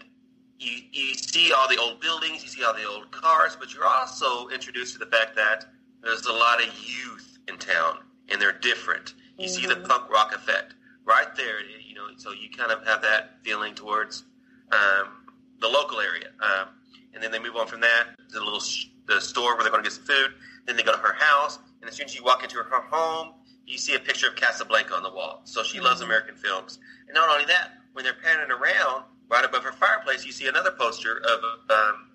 [0.58, 3.86] you you see all the old buildings, you see all the old cars, but you're
[3.86, 5.66] also introduced to the fact that
[6.04, 9.14] there's a lot of youth in town, and they're different.
[9.38, 9.88] You see the Mhm.
[9.88, 11.60] punk rock effect right there.
[11.60, 14.24] You know, so you kind of have that feeling towards
[14.72, 15.26] um,
[15.60, 16.30] the local area.
[16.40, 16.68] Um,
[17.12, 19.70] and then they move on from that to the little sh- the store where they're
[19.70, 20.34] going to get some food.
[20.66, 23.34] Then they go to her house, and as soon as you walk into her home,
[23.66, 25.42] you see a picture of Casablanca on the wall.
[25.44, 26.78] So she loves American films.
[27.06, 30.72] And not only that, when they're panning around, right above her fireplace, you see another
[30.72, 32.10] poster of um,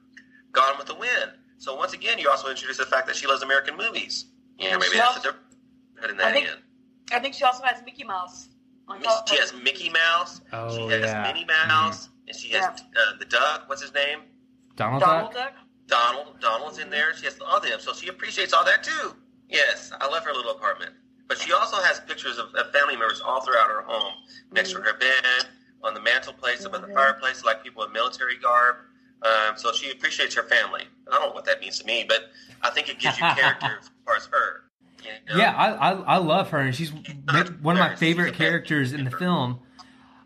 [0.51, 1.31] Gone with the Wind.
[1.59, 4.25] So once again, you also introduce the fact that she loves American movies.
[4.57, 5.45] Yeah, And maybe that's also- a different
[6.01, 6.63] putting I that think- in.
[7.11, 8.47] I think she also has Mickey Mouse.
[8.87, 9.53] On top She has.
[9.53, 10.41] Mickey Mouse.
[10.51, 11.21] Oh, she has yeah.
[11.21, 13.63] Minnie Mouse, and she has uh, the duck.
[13.67, 14.21] What's his name?
[14.75, 15.53] Donald, Donald Duck?
[15.53, 15.53] Duck.
[15.87, 16.39] Donald.
[16.39, 17.15] Donald's in there.
[17.15, 19.15] She has all of them, so she appreciates all that too.
[19.47, 20.93] Yes, I love her little apartment.
[21.27, 24.13] But she also has pictures of, of family members all throughout her home,
[24.51, 25.25] next to her bed,
[25.83, 26.93] on the mantelpiece, above the Mhm.
[26.95, 28.77] fireplace, like people in military garb.
[29.21, 30.83] Um, so she appreciates her family.
[31.11, 32.29] I don't know what that means to me, but
[32.61, 34.63] I think it gives you character as far as her.
[35.03, 35.41] You know?
[35.41, 39.11] Yeah, I, I I love her, and she's one of my favorite characters in the
[39.11, 39.59] film.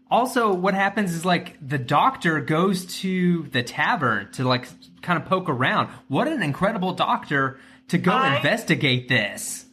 [0.10, 4.68] Also, what happens is like the doctor goes to the tavern to like
[5.02, 5.90] kind of poke around.
[6.08, 9.66] What an incredible doctor to go I- investigate this.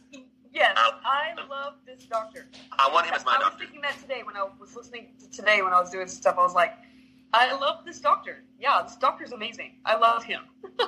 [0.53, 2.47] Yes, I love this doctor.
[2.77, 3.45] I want him as my doctor.
[3.45, 6.07] I was thinking that today when I was listening to today when I was doing
[6.07, 6.35] stuff.
[6.37, 6.73] I was like,
[7.33, 8.43] I love this doctor.
[8.59, 9.75] Yeah, this doctor's amazing.
[9.85, 10.41] I love him.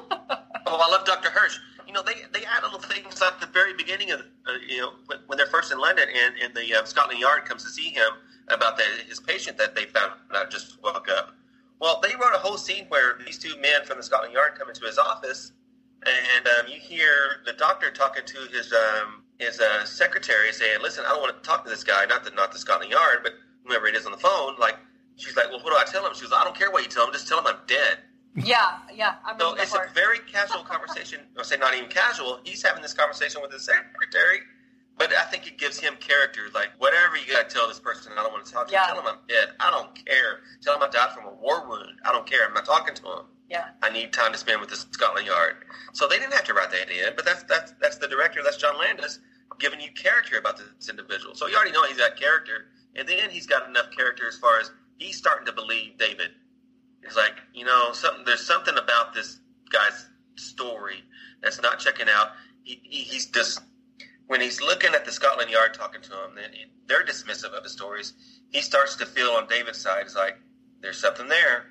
[0.66, 1.30] Oh, I love Dr.
[1.30, 1.60] Hirsch.
[1.86, 4.94] You know, they they add little things at the very beginning of, uh, you know,
[5.08, 7.90] when, when they're first in London and, and the uh, Scotland Yard comes to see
[7.90, 8.10] him
[8.48, 11.36] about the, his patient that they found out just woke up.
[11.80, 14.70] Well, they wrote a whole scene where these two men from the Scotland Yard come
[14.70, 15.52] into his office,
[16.06, 21.04] and um, you hear the doctor talking to his um, his uh, secretary saying, "Listen,
[21.06, 23.34] I don't want to talk to this guy, not the not the Scotland Yard, but
[23.66, 24.78] whoever it is on the phone." Like,
[25.16, 26.90] she's like, "Well, what do I tell him?" She goes, "I don't care what you
[26.90, 28.00] tell him, just tell him I'm dead."
[28.36, 29.16] yeah, yeah.
[29.24, 31.20] I remember So it's a very casual conversation.
[31.38, 32.40] I'll say not even casual.
[32.44, 34.40] He's having this conversation with his secretary,
[34.98, 36.42] but I think it gives him character.
[36.54, 38.74] Like whatever you got to tell this person, I don't want to talk to.
[38.74, 38.88] Yeah.
[38.88, 39.50] Tell him I'm dead.
[39.60, 40.40] I don't care.
[40.62, 42.00] Tell him I died from a war wound.
[42.06, 42.48] I don't care.
[42.48, 43.26] I'm not talking to him.
[43.50, 45.58] yeah, I need time to spend with the Scotland Yard.
[45.94, 48.42] So they didn't have to write that in, but that's that's that's the director.
[48.44, 49.20] That's John Landis
[49.60, 51.36] giving you character about this individual.
[51.36, 54.60] So you already know he's got character, and then he's got enough character as far
[54.60, 56.32] as he's starting to believe David.
[57.04, 58.24] He's like you know something.
[58.26, 59.40] There's something about this
[59.72, 61.04] guy's story
[61.42, 62.30] that's not checking out.
[62.64, 63.60] He, he, he's just
[64.28, 66.50] when he's looking at the Scotland Yard talking to him, then
[66.88, 68.14] they're dismissive of his stories.
[68.50, 70.04] He starts to feel on David's side.
[70.04, 70.38] It's like
[70.82, 71.66] there's something there.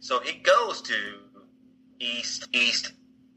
[0.00, 0.94] So he goes to
[1.98, 2.92] east, east.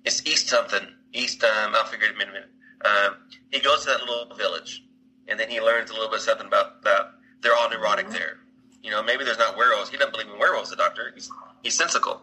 [0.05, 0.87] It's east something.
[1.13, 1.43] East.
[1.43, 2.49] Um, I'll figure it in a minute.
[2.85, 3.15] Um,
[3.51, 4.83] he goes to that little village,
[5.27, 7.11] and then he learns a little bit something about that.
[7.41, 8.37] They're all neurotic there.
[8.81, 9.89] You know, maybe there's not werewolves.
[9.89, 10.69] He doesn't believe in werewolves.
[10.69, 11.11] The doctor.
[11.13, 11.29] He's
[11.63, 12.21] he's sensical,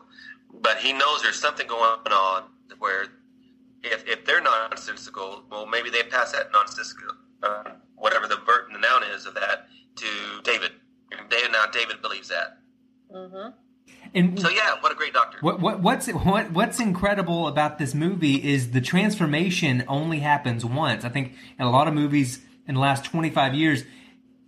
[0.60, 2.44] but he knows there's something going on
[2.78, 3.06] where
[3.82, 7.08] if if they're nonsensical, well, maybe they pass that nonsensical,
[7.42, 7.62] uh,
[7.96, 9.66] whatever the verb and the noun is of that,
[9.96, 10.06] to
[10.42, 10.72] David.
[11.12, 12.58] And David now David believes that.
[13.12, 13.48] hmm
[14.14, 15.38] And So yeah, what a great doctor.
[15.40, 21.04] What, what what's what what's incredible about this movie is the transformation only happens once.
[21.04, 23.84] I think in a lot of movies in the last 25 years,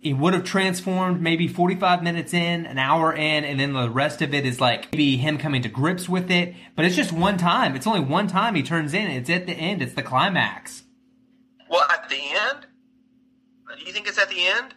[0.01, 4.21] it would have transformed maybe 45 minutes in, an hour in, and then the rest
[4.21, 6.55] of it is like maybe him coming to grips with it.
[6.75, 7.75] But it's just one time.
[7.75, 9.07] It's only one time he turns in.
[9.07, 9.81] It's at the end.
[9.81, 10.83] It's the climax.
[11.69, 12.67] Well, at the end,
[13.77, 14.73] do you think it's at the end?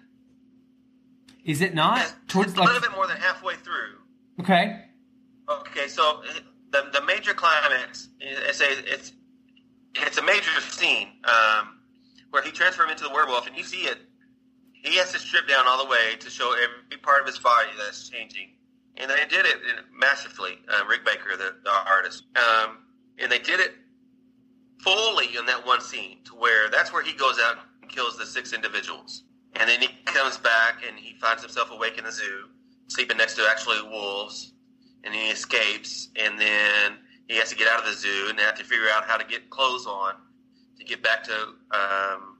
[1.44, 2.00] Is it not?
[2.00, 3.98] It's, Towards it's a little bit more than halfway through.
[4.40, 4.86] okay.
[5.48, 6.22] Okay, so
[6.70, 9.12] the the major climax is a it's
[9.94, 11.80] it's a major scene um,
[12.30, 13.98] where he transforms into the werewolf, and you see it.
[14.82, 17.68] He has to strip down all the way to show every part of his body
[17.78, 18.50] that's changing,
[18.96, 19.58] and they did it
[19.96, 20.58] massively.
[20.68, 22.78] Uh, Rick Baker, the, the artist, um,
[23.18, 23.74] and they did it
[24.80, 28.26] fully in that one scene to where that's where he goes out and kills the
[28.26, 29.22] six individuals,
[29.54, 32.48] and then he comes back and he finds himself awake in the zoo,
[32.88, 34.52] sleeping next to actually wolves
[35.04, 36.96] and he escapes, and then
[37.28, 39.16] he has to get out of the zoo, and they have to figure out how
[39.16, 40.14] to get clothes on
[40.78, 41.34] to get back to
[41.72, 42.38] um,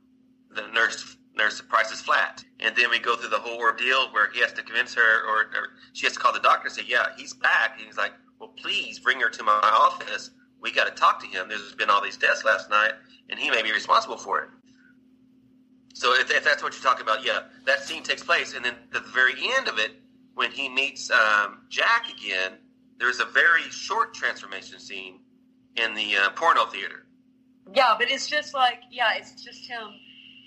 [0.54, 2.44] the nurse nurse is flat.
[2.60, 5.40] And then we go through the whole ordeal where he has to convince her, or,
[5.54, 8.12] or she has to call the doctor and say, "Yeah, he's back." And he's like,
[8.38, 10.30] "Well, please bring her to my office.
[10.60, 11.48] We got to talk to him.
[11.48, 12.92] There's been all these deaths last night,
[13.28, 14.48] and he may be responsible for it."
[15.94, 18.74] So if, if that's what you're talking about, yeah, that scene takes place, and then
[18.74, 19.92] at the very end of it,
[20.34, 22.52] when he meets um, Jack again,
[22.98, 25.20] there's a very short transformation scene
[25.76, 27.06] in the uh, porno theater.
[27.74, 29.88] Yeah, but it's just like yeah, it's just him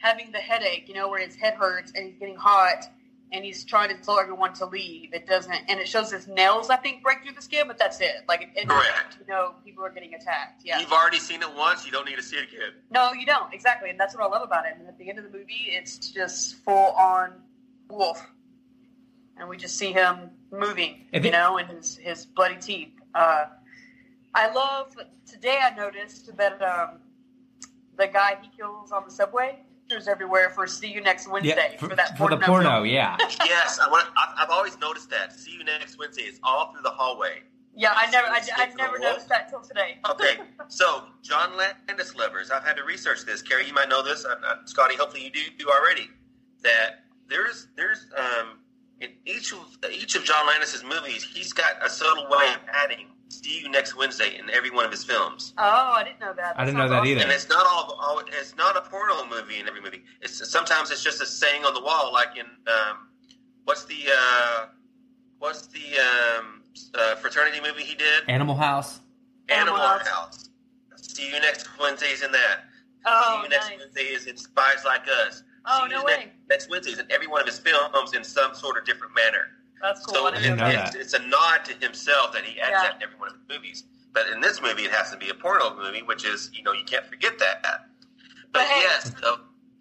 [0.06, 2.88] having the headache, you know, where his head hurts and he's getting hot
[3.32, 5.12] and he's trying to tell everyone to leave.
[5.14, 8.00] It doesn't, and it shows his nails, I think, break through the skin, but that's
[8.00, 8.24] it.
[8.28, 9.18] Like, it, it, Correct.
[9.20, 10.62] you know, people are getting attacked.
[10.64, 10.80] Yeah.
[10.80, 12.74] You've already seen it once; you don't need to see it again.
[12.92, 13.52] No, you don't.
[13.52, 13.90] Exactly.
[13.90, 14.76] And that's what I love about it.
[14.78, 17.34] And at the end of the movie, it's just full on
[17.90, 18.24] wolf.
[19.38, 22.94] And we just see him moving, If you know, and his, his bloody teeth.
[23.16, 23.46] Uh,
[24.34, 27.00] I love, today I noticed that um,
[27.98, 31.90] the guy he kills on the subway, there's everywhere for See You Next Wednesday for,
[31.90, 32.86] for, that for the porno porno, film.
[32.88, 33.18] yeah.
[33.46, 34.08] yes, I want.
[34.18, 35.34] I've, I've always noticed that.
[35.34, 36.24] See you next Wednesday.
[36.24, 37.44] It's all through the hallway.
[37.78, 39.98] Yeah, I never, I, I Next never noticed that till today.
[40.10, 40.38] Okay,
[40.70, 43.42] so John Landis lovers, I've had to research this.
[43.42, 44.24] Carrie, you might know this.
[44.24, 46.10] Uh, uh, Scotty, hopefully you do, do already.
[46.64, 48.60] That there's there's um
[49.02, 49.60] in each of
[49.92, 53.96] each of John Landis's movies, he's got a subtle way of adding "See you next
[53.96, 55.54] Wednesday" in every one of his films.
[55.58, 56.60] Oh, I didn't know that.
[56.60, 57.08] I didn't know that awesome.
[57.08, 57.22] either.
[57.22, 58.22] And it's not all, all.
[58.28, 60.04] It's not a porno movie in every movie.
[60.22, 63.08] It's sometimes it's just a saying on the wall, like in um,
[63.66, 64.66] what's the uh,
[65.40, 66.00] what's the
[66.40, 66.62] um,
[66.94, 68.24] uh, fraternity movie he did?
[68.28, 69.00] Animal House.
[69.50, 70.08] Animal Animal House.
[70.08, 70.50] House.
[70.98, 72.62] See you next Wednesday's in that.
[73.06, 73.80] Oh, See you next nice.
[73.80, 75.44] Wednesday is in Spies Like Us.
[75.66, 76.32] Oh, See you no next, way.
[76.50, 79.48] next Wednesday is in every one of his films in some sort of different manner.
[79.82, 80.16] That's cool.
[80.16, 80.96] So I didn't didn't know know that.
[80.96, 82.82] it's, a nod to himself that he adds Yeah.
[82.84, 83.84] that in every one of his movies.
[84.14, 86.72] But in this movie, it has to be a porno movie, which is you know
[86.74, 87.62] you can't forget that.
[87.64, 87.82] But,
[88.54, 89.38] But hey- yes, though,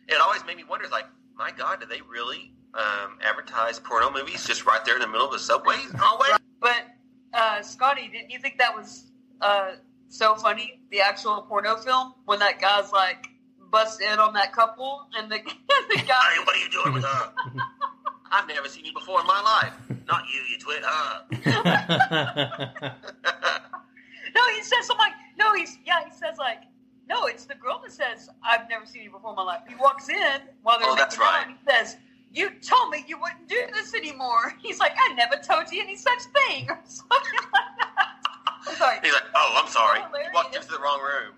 [0.08, 0.88] it always made me wonder.
[0.88, 5.06] Like, my God, do they really um, advertise porno movies just right there in the
[5.08, 6.36] middle of the subway hallway?
[6.60, 6.82] But
[7.32, 9.72] uh, Scotty, didn't you think that was uh,
[10.08, 10.80] so funny?
[10.90, 13.28] The actual porno film when that guy's like
[13.70, 15.38] bust in on that couple and the,
[15.90, 16.36] the Hey, guy.
[16.44, 17.32] what are you doing with her?
[18.34, 19.72] I've never seen you before in my life.
[20.08, 21.22] Not you, you twit, huh?
[24.34, 26.62] No, he says something like, no, he's yeah, he says like,
[27.08, 29.60] no, it's the girl that says I've never seen you before in my life.
[29.68, 31.44] He walks in while they're Oh, that's out, right.
[31.46, 31.96] and He says.
[32.36, 34.54] You told me you wouldn't do this anymore.
[34.60, 36.18] He's like, I never told you any such
[36.48, 37.18] thing, or something
[37.52, 38.08] like that.
[38.66, 38.98] I'm sorry.
[39.04, 40.00] He's like, oh, I'm sorry.
[40.02, 41.34] Oh, You walked into the wrong room.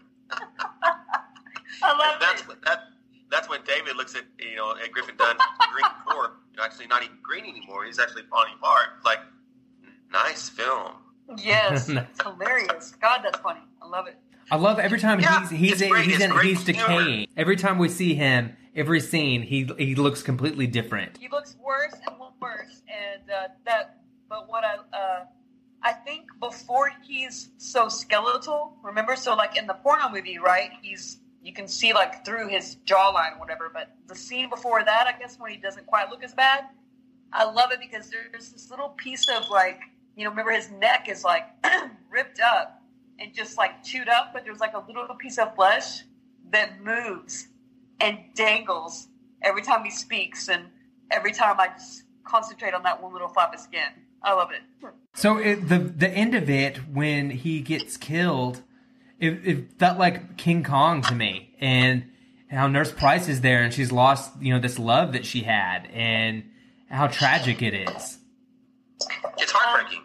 [1.83, 2.49] I love And that's it.
[2.49, 2.85] what, that.
[3.31, 5.37] That's when David looks at you know at Griffin Dunne,
[5.71, 6.33] green core.
[6.62, 7.85] Actually, not even green anymore.
[7.85, 8.88] He's actually falling apart.
[9.05, 9.19] Like,
[10.11, 10.92] nice film.
[11.38, 12.92] Yes, it's hilarious.
[13.01, 13.61] God, that's funny.
[13.83, 14.16] I love it.
[14.51, 16.05] I love every time Yeah, he's he's it's great.
[16.07, 16.81] he's in, great he's humor.
[16.87, 17.29] decaying.
[17.37, 21.19] Every time we see him, every scene, he he looks completely different.
[21.19, 23.99] He looks worse and worse, and uh, that.
[24.29, 25.25] But what I uh,
[25.83, 28.77] I think before he's so skeletal.
[28.85, 30.71] Remember, so like in the porno movie, right?
[30.81, 33.71] He's you can see like through his jawline or whatever.
[33.73, 36.65] But the scene before that, I guess, when he doesn't quite look as bad,
[37.33, 39.81] I love it because there's this little piece of like
[40.17, 41.45] you know, remember his neck is like
[42.11, 42.83] ripped up
[43.21, 46.03] and just like chewed up, but there's like a little piece of flesh
[46.51, 47.49] that moves
[48.01, 49.09] and dangles
[49.43, 50.65] every time he speaks, and
[51.11, 53.89] every time I just concentrate on that one little flap of skin.
[54.23, 54.91] I love it.
[55.15, 58.63] So it, the the end of it when he gets killed,
[59.18, 62.05] it, it felt like King Kong to me, and
[62.50, 65.88] how Nurse Price is there and she's lost you know this love that she had,
[65.92, 66.44] and
[66.88, 68.18] how tragic it is.
[69.38, 70.02] It's heartbreaking.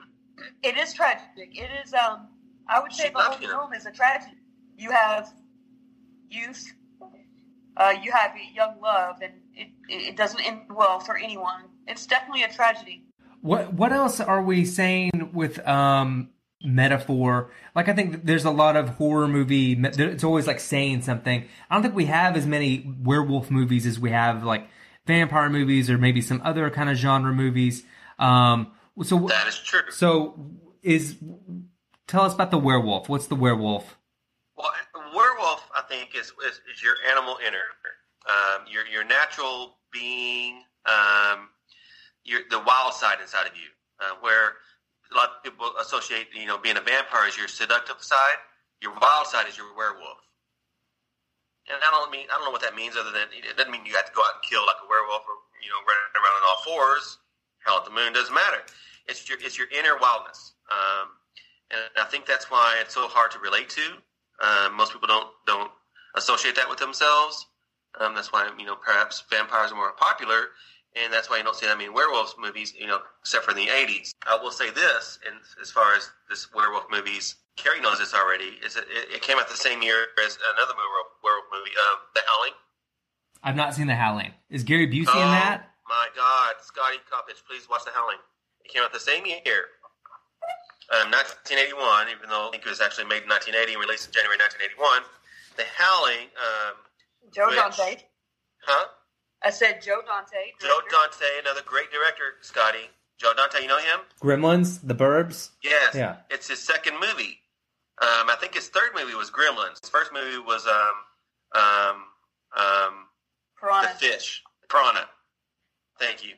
[0.63, 1.24] It is tragic.
[1.38, 1.93] It is.
[1.93, 2.28] Um,
[2.67, 3.50] I would say She the whole loved him.
[3.50, 4.38] film is a tragedy.
[4.78, 5.32] You have
[6.30, 6.74] youth.
[7.78, 11.63] Uh, you have young love, and it, it doesn't end well for anyone.
[11.88, 13.04] It's definitely a tragedy.
[13.41, 16.30] What what else are we saying with um
[16.63, 17.52] metaphor?
[17.76, 19.74] Like I think there's a lot of horror movie.
[19.74, 21.45] It's always like saying something.
[21.69, 24.67] I don't think we have as many werewolf movies as we have like
[25.06, 27.84] vampire movies or maybe some other kind of genre movies.
[28.19, 28.71] Um,
[29.04, 29.82] so That is true.
[29.89, 30.52] so
[30.84, 31.15] is
[32.08, 33.10] tell us about the werewolf.
[33.10, 33.97] What's the werewolf?
[34.56, 34.71] Well,
[35.15, 37.63] werewolf, I think, is is, is your animal inner,
[38.30, 41.50] um, your your natural being, um,
[42.24, 43.69] your the wild side inside of you,
[44.00, 44.54] uh, where
[45.12, 48.39] a lot of people associate, you know, being a vampire as your seductive side.
[48.82, 50.24] Your wild side is your werewolf.
[51.69, 53.86] And I don't mean I don't know what that means, other than it doesn't mean
[53.86, 56.36] you have to go out and kill like a werewolf or you know running around
[56.41, 57.17] on all fours.
[57.65, 58.65] Hell at the moon doesn't matter.
[59.08, 61.13] It's your it's your inner wildness, um,
[61.69, 63.86] and I think that's why it's so hard to relate to.
[64.41, 65.71] Um, most people don't don't
[66.15, 67.45] associate that with themselves.
[68.00, 70.58] Um, that's why you know perhaps vampires are more popular,
[70.96, 72.74] and that's why you don't see that many werewolves movies.
[72.78, 74.12] You know, except for in the '80s.
[74.28, 78.58] I will say this, and as far as this werewolf movies, Carrie knows this already.
[78.66, 81.98] Is it, it, it came out the same year as another werewolf, werewolf movie, um,
[82.16, 82.54] The Howling.
[83.44, 84.34] I've not seen The Howling.
[84.50, 85.70] Is Gary Busey in Oh, that?
[85.88, 88.18] My God, Scotty Coppage, please watch The Howling.
[88.64, 89.66] It came out the same year,
[90.94, 94.14] um, 1981, even though I think it was actually made in 1980 and released in
[94.14, 95.04] January 1981.
[95.58, 96.74] The Howling, um,
[97.34, 98.04] Joe Which- Dante.
[98.68, 98.86] huh?
[99.44, 100.52] I said Joe Dante.
[100.60, 100.80] Joe.
[100.90, 102.90] Dante, another great director, Scotty.
[103.18, 104.00] Joe Dante, you know him?
[104.22, 105.50] Gremlins, The Burbs.
[105.64, 105.96] Yes.
[105.96, 106.18] Yeah.
[106.30, 107.40] It's his second movie.
[108.02, 109.80] Um, I think his third movie was Gremlins.
[109.82, 112.04] His first movie was um, um,
[112.58, 112.94] um,
[113.62, 115.08] The Fish, Piranha.
[116.00, 116.34] Thank you.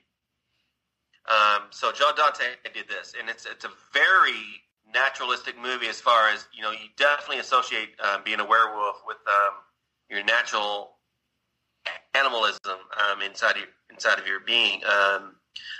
[1.29, 4.35] Um, so Joe Dante did this, and it's it's a very
[4.93, 6.71] naturalistic movie as far as you know.
[6.71, 9.53] You definitely associate um, being a werewolf with um,
[10.09, 10.92] your natural
[12.15, 14.83] animalism um, inside your inside of your being.
[14.85, 15.35] Um,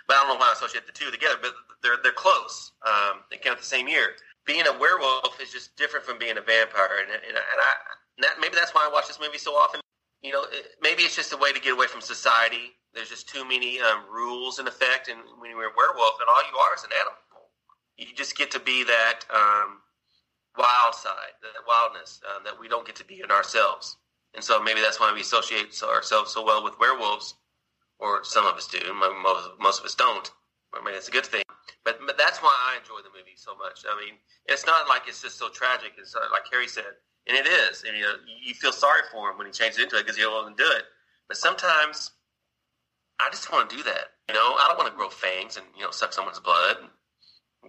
[0.07, 2.71] but I don't know why I associate the two together, but they're they're close.
[2.86, 4.15] Um, they came out the same year.
[4.45, 7.71] Being a werewolf is just different from being a vampire, and and, and I
[8.17, 9.81] and that, maybe that's why I watch this movie so often.
[10.21, 12.75] You know, it, maybe it's just a way to get away from society.
[12.93, 16.43] There's just too many um, rules in effect, and when you're a werewolf, and all
[16.51, 17.17] you are is an animal.
[17.97, 19.79] You just get to be that um,
[20.57, 23.97] wild side, that wildness um, that we don't get to be in ourselves.
[24.36, 27.36] And so maybe that's why we associate ourselves so well with werewolves,
[27.99, 30.31] or some of us do, most, most of us don't.
[30.73, 31.43] Or maybe it's a good thing.
[31.86, 33.84] But, but that's why I enjoy the movie so much.
[33.88, 34.15] I mean,
[34.47, 35.93] it's not like it's just so tragic.
[35.97, 37.84] It's uh, like Harry said, and it is.
[37.88, 40.31] And, you know, you feel sorry for him when he changes into it because he'll
[40.31, 40.84] not do it.
[41.27, 42.11] But sometimes
[43.19, 44.17] I just want to do that.
[44.27, 46.77] You know, I don't want to grow fangs and you know suck someone's blood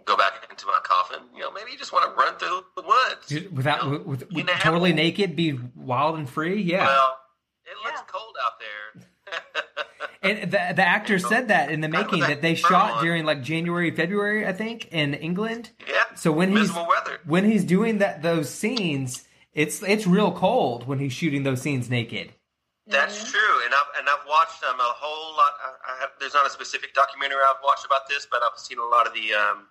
[0.04, 1.20] go back into my coffin.
[1.34, 4.20] You know, maybe you just want to run through the woods Without you know, with,
[4.20, 5.04] with, be an totally animal.
[5.04, 6.60] naked, be wild and free.
[6.62, 6.86] Yeah.
[6.86, 7.18] Well,
[7.64, 8.06] it looks Yeah.
[8.12, 9.34] cold out there.
[10.22, 13.04] And the, the actor said that in the making with that they shot on.
[13.04, 15.70] during like January, February, I think, in England.
[15.86, 16.04] yeah.
[16.14, 17.18] So when he's weather.
[17.26, 21.90] when he's doing that those scenes, it's it's real cold when he's shooting those scenes
[21.90, 22.32] naked.
[22.86, 23.32] That's Mhm.
[23.32, 25.52] true, and I've and I've watched um, a whole lot.
[25.62, 28.78] I, I have, there's not a specific documentary I've watched about this, but I've seen
[28.78, 29.66] a lot of the um,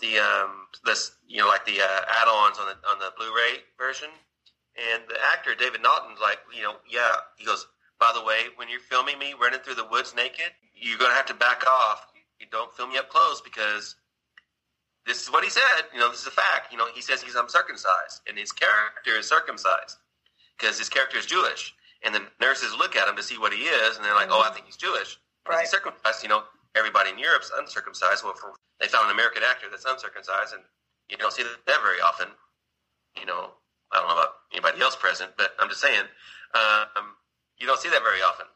[0.00, 4.08] the um, this you know like the uh, add-ons on the on the Blu-ray version.
[4.78, 7.66] And the actor David Naughton's like, you know, yeah, he goes.
[7.98, 11.26] By the way, when you're filming me running through the woods naked, you're gonna have
[11.26, 12.06] to back off.
[12.38, 13.96] You don't film me up close because
[15.06, 15.90] this is what he said.
[15.92, 16.72] You know, this is a fact.
[16.72, 19.98] You know, he says he's uncircumcised, and his character is circumcised
[20.58, 21.74] because his character is Jewish.
[22.02, 24.40] And the nurses look at him to see what he is, and they're like, "Oh,
[24.40, 25.60] I think he's Jewish." Right.
[25.60, 26.22] He's circumcised.
[26.22, 26.44] You know,
[26.74, 28.24] everybody in Europe's uncircumcised.
[28.24, 30.62] Well, for, they found an American actor that's uncircumcised, and
[31.08, 32.28] you don't see that very often.
[33.18, 33.50] You know,
[33.92, 36.04] I don't know about anybody else present, but I'm just saying,
[36.54, 37.18] um,
[37.58, 38.46] you don't see that very often.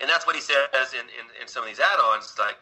[0.00, 2.56] And that's what he says in, in, in some of these add-ons, like,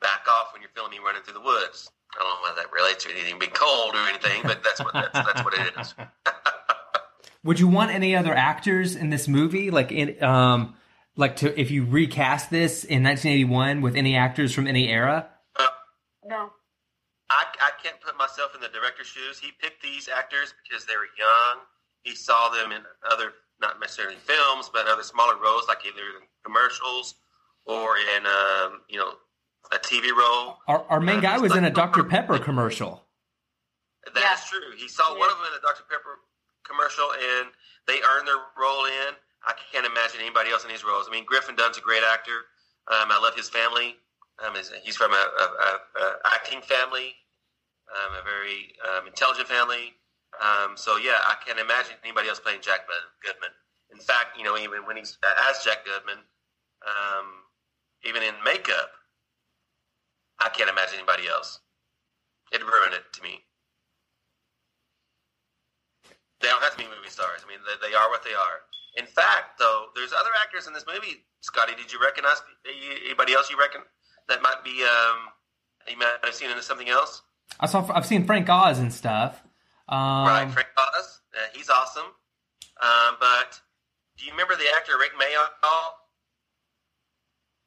[0.00, 1.90] back off when you're filming me running through the woods.
[2.14, 4.92] I don't know whether that relates to anything being cold or anything, but that's what
[4.92, 5.94] that's, that's what it is.
[7.44, 9.70] Would you want any other actors in this movie?
[9.70, 10.74] Like in um
[11.16, 15.28] like to if you recast this in 1981 with any actors from any era?
[16.24, 16.50] No.
[17.30, 19.38] I, I can't put myself in the director's shoes.
[19.38, 21.64] He picked these actors because they were young.
[22.02, 26.26] He saw them in other, not necessarily films, but other smaller roles, like either in
[26.44, 27.14] commercials
[27.64, 29.14] or in, um, you know,
[29.72, 30.58] a TV role.
[30.68, 33.02] Our, our main guy was in a Dr Pepper commercial.
[34.14, 34.74] That's true.
[34.76, 35.84] He saw one of them in a Dr.
[35.88, 36.18] Pepper
[36.66, 37.48] commercial, and
[37.86, 39.14] they earned their role in.
[39.44, 41.06] I can't imagine anybody else in these roles.
[41.08, 42.46] I mean, Griffin Dunne's a great actor.
[42.88, 43.96] Um, I love his family.
[44.44, 45.70] Um, he's, from a, a, a,
[46.02, 47.14] a acting family,
[47.90, 49.94] um, a very um, intelligent family.
[50.40, 52.88] Um, so yeah, I can't imagine anybody else playing Jack
[53.22, 53.50] Goodman.
[53.92, 55.18] In fact, you know, even when he's
[55.50, 56.24] as Jack Goodman,
[56.86, 57.26] um,
[58.04, 58.90] even in makeup,
[60.40, 61.60] I can't imagine anybody else.
[62.52, 63.40] It ruined it to me.
[66.40, 67.44] They don't have to be movie stars.
[67.44, 68.66] I mean, they, they are what they are.
[68.96, 71.24] In fact, though, there's other actors in this movie.
[71.40, 72.42] Scotty, did you recognize
[73.06, 73.80] anybody else you reckon
[74.28, 75.18] that might be um,
[75.88, 77.22] you might have seen in something else?
[77.58, 79.42] I saw I've seen Frank Oz and stuff.
[79.88, 81.20] Um, right, Frank Oz.
[81.34, 82.06] Uh, he's awesome.
[82.82, 83.60] Um, but
[84.18, 85.48] do you remember the actor Rik Mayall?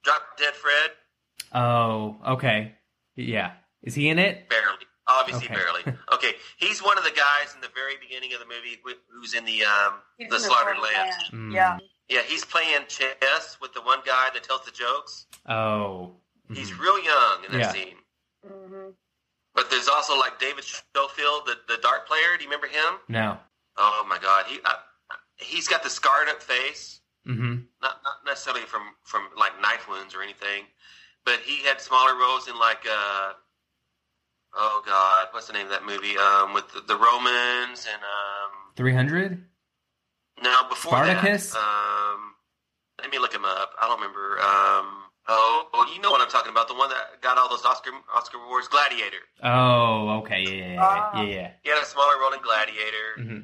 [0.04, 0.92] Drop Dead Fred?
[1.54, 2.76] Oh, okay.
[3.16, 3.54] Yeah.
[3.82, 4.50] Is he in it?
[4.50, 4.86] Barely.
[5.08, 5.56] Obviously, Okay.
[5.56, 5.82] barely.
[6.14, 8.80] Okay, he's one of the guys in the very beginning of the movie
[9.12, 11.16] who's in the um, He's the in Slaughtered Slaughtered Lambs.
[11.32, 11.34] Mm.
[11.34, 11.54] Land.
[11.54, 11.78] Yeah.
[12.18, 15.26] Yeah, he's playing chess with the one guy that tells the jokes.
[15.50, 16.16] Oh.
[16.54, 16.80] He's Mhm.
[16.80, 17.72] real young in that Yeah.
[17.72, 17.98] scene.
[18.48, 18.90] hmm
[19.56, 22.38] But there's also like David Schofield, the, the dart player.
[22.38, 23.00] Do you remember him?
[23.08, 23.40] No.
[23.78, 24.76] Oh my God, he uh,
[25.38, 27.02] he's got the scarred up face.
[27.28, 27.64] Mm-hmm.
[27.82, 30.66] Not not necessarily from from like knife wounds or anything,
[31.26, 33.34] but he had smaller roles in like uh
[34.56, 36.18] oh God, what's the name of that movie?
[36.18, 39.44] Um, with the, the Romans and um 300?
[40.44, 41.52] no before Spartacus?
[41.54, 42.34] That, um,
[43.02, 43.72] let me look him up.
[43.82, 44.40] I don't remember.
[44.40, 46.68] Um, oh, oh, you know what I'm talking about?
[46.68, 49.18] The one that got all those Oscar Oscar awards, Gladiator.
[49.44, 50.42] Oh, okay.
[50.42, 50.80] Yeah, yeah, yeah.
[50.82, 51.22] Ah.
[51.22, 51.52] yeah, yeah.
[51.64, 53.10] He had a smaller role in Gladiator.
[53.18, 53.40] hmm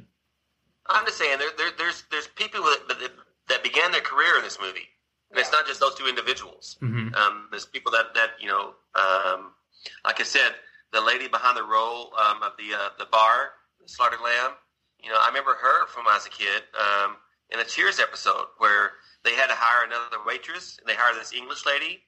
[0.88, 3.12] I'm just saying, there, there, there's there's people that, that
[3.50, 4.88] that began their career in this movie,
[5.30, 6.78] and it's not just those two individuals.
[6.80, 9.52] hmm Um, there's people that that you know, um,
[10.06, 10.54] like I said,
[10.92, 14.52] the lady behind the roll um, of the uh, the bar, the slaughtered lamb.
[15.04, 17.18] You know, I remember her from when I was a kid um,
[17.50, 18.92] in a Cheers episode where
[19.24, 22.04] they had to hire another waitress, and they hired this English lady,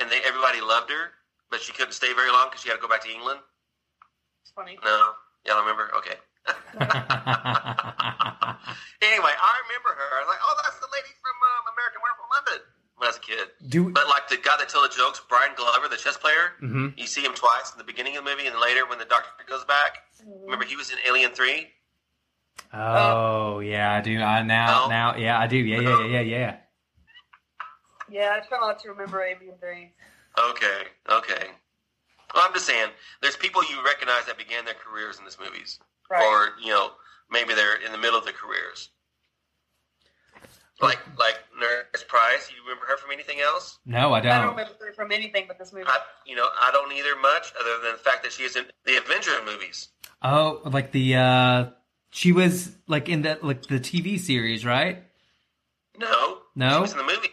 [0.00, 1.12] and they everybody loved her,
[1.50, 3.40] but she couldn't stay very long because she had to go back to England.
[4.42, 4.78] It's funny.
[4.84, 5.12] No,
[5.46, 5.90] y'all remember?
[5.98, 6.16] Okay.
[9.04, 10.08] Anyway, I remember her.
[10.16, 12.73] I was like, oh, that's the lady from um, American Werewolf in London
[13.04, 13.48] when I was a kid.
[13.68, 16.96] Do But like the guy that told the jokes, Brian Glover, the chess player, Mhm.
[16.98, 19.44] you see him twice in the beginning of the movie and later when the doctor
[19.44, 20.04] goes back.
[20.24, 21.70] Remember, he was in Alien 3?
[22.72, 24.20] Oh, yeah, I do.
[24.22, 24.88] I now No?
[24.88, 25.58] now yeah, I do.
[25.58, 26.56] Yeah, yeah, yeah, yeah, yeah.
[28.08, 29.92] Yeah, I try not to remember Alien 3.
[30.38, 31.50] Okay, okay.
[32.34, 32.90] Well, I'm just saying,
[33.20, 35.78] there's people you recognize that began their careers in these movies.
[36.10, 36.22] Right.
[36.24, 36.92] Or, you know,
[37.30, 38.88] maybe they're in the middle of their careers.
[40.80, 43.78] Like like Nurse Price, you remember her from anything else?
[43.86, 44.50] No, I I don't I don't.
[44.50, 45.86] remember her from anything but this movie.
[45.88, 48.64] I, you know, I don't either much, other than the fact that she is in
[48.84, 49.88] the Avenger movies.
[50.22, 51.66] Oh, like the uh
[52.10, 55.04] She was like in the like the TV series, right?
[55.98, 56.38] No.
[56.56, 56.74] No?
[56.76, 57.28] She was in the movie.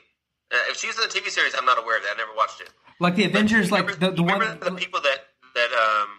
[0.51, 2.13] Uh, if she was in the TV series, I'm not aware of that.
[2.15, 2.69] I never watched it.
[2.99, 4.39] Like the Avengers, You like remember, the, the you one.
[4.39, 5.19] remember the people that
[5.55, 6.09] that um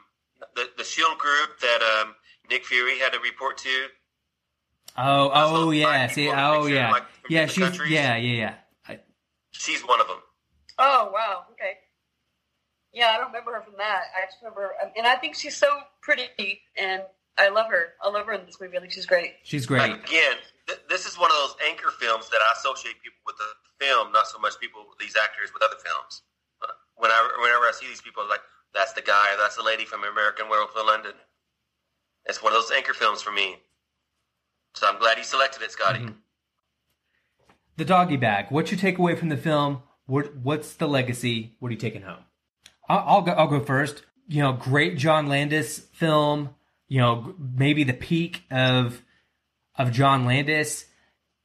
[0.57, 2.14] the the Shield group that um
[2.51, 3.87] Nick Fury had to report to.
[4.97, 7.90] Oh, oh Also, yeah, see, oh picture, yeah, like, yeah, different she's countries.
[7.93, 8.55] yeah, yeah, yeah.
[8.88, 9.01] I,
[9.53, 10.18] She's one of them.
[10.78, 11.78] Oh wow, okay.
[12.93, 14.03] Yeah, I don't remember her from that.
[14.16, 15.68] I just remember, um, and I think she's so
[16.03, 16.28] pretty,
[16.76, 17.03] and
[17.38, 17.95] I love her.
[18.03, 18.76] I love her in this movie.
[18.76, 19.32] I think she's great.
[19.45, 19.90] she's great.
[19.90, 20.36] Again,
[20.66, 24.12] th- this is one of those anchor films that I associate people with the film,
[24.12, 26.22] not so much people these actors with other films.
[26.97, 28.43] Whenever whenever I see these people, like
[28.74, 31.12] that's the guy, or that's the lady from American Werewolf in London.
[32.26, 33.57] It's one of those anchor films for me.
[34.75, 36.01] So I'm glad you selected it, Scotty.
[36.01, 36.14] Mhm.
[37.77, 38.47] The doggy bag.
[38.51, 39.83] What's your takeaway from the film?
[40.07, 41.57] What What's the legacy?
[41.59, 42.25] What are you taking home?
[42.89, 43.33] I'll, I'll go.
[43.33, 44.03] I'll go first.
[44.29, 46.51] You know, great John Landis film.
[46.89, 49.03] You know, maybe the peak of
[49.77, 50.87] of John Landis.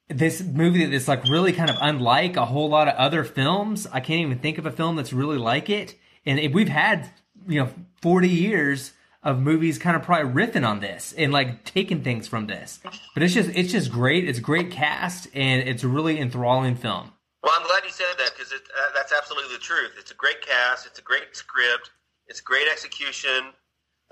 [0.09, 3.87] This movie that's like really kind of unlike a whole lot of other films.
[3.87, 5.95] I can't even think of a film that's really like it.
[6.25, 7.09] And we've had
[7.47, 7.69] you know
[8.01, 8.93] forty years
[9.27, 12.79] of movies kind of probably riffing on this and like taking things from this.
[13.13, 14.27] But it's just it's just great.
[14.27, 17.11] It's great cast and it's a really enthralling film.
[17.43, 18.57] Well, I'm glad you said that because uh,
[18.95, 19.91] that's absolutely the truth.
[19.99, 20.85] It's a great cast.
[20.85, 21.91] It's a great script.
[22.27, 23.51] It's great execution.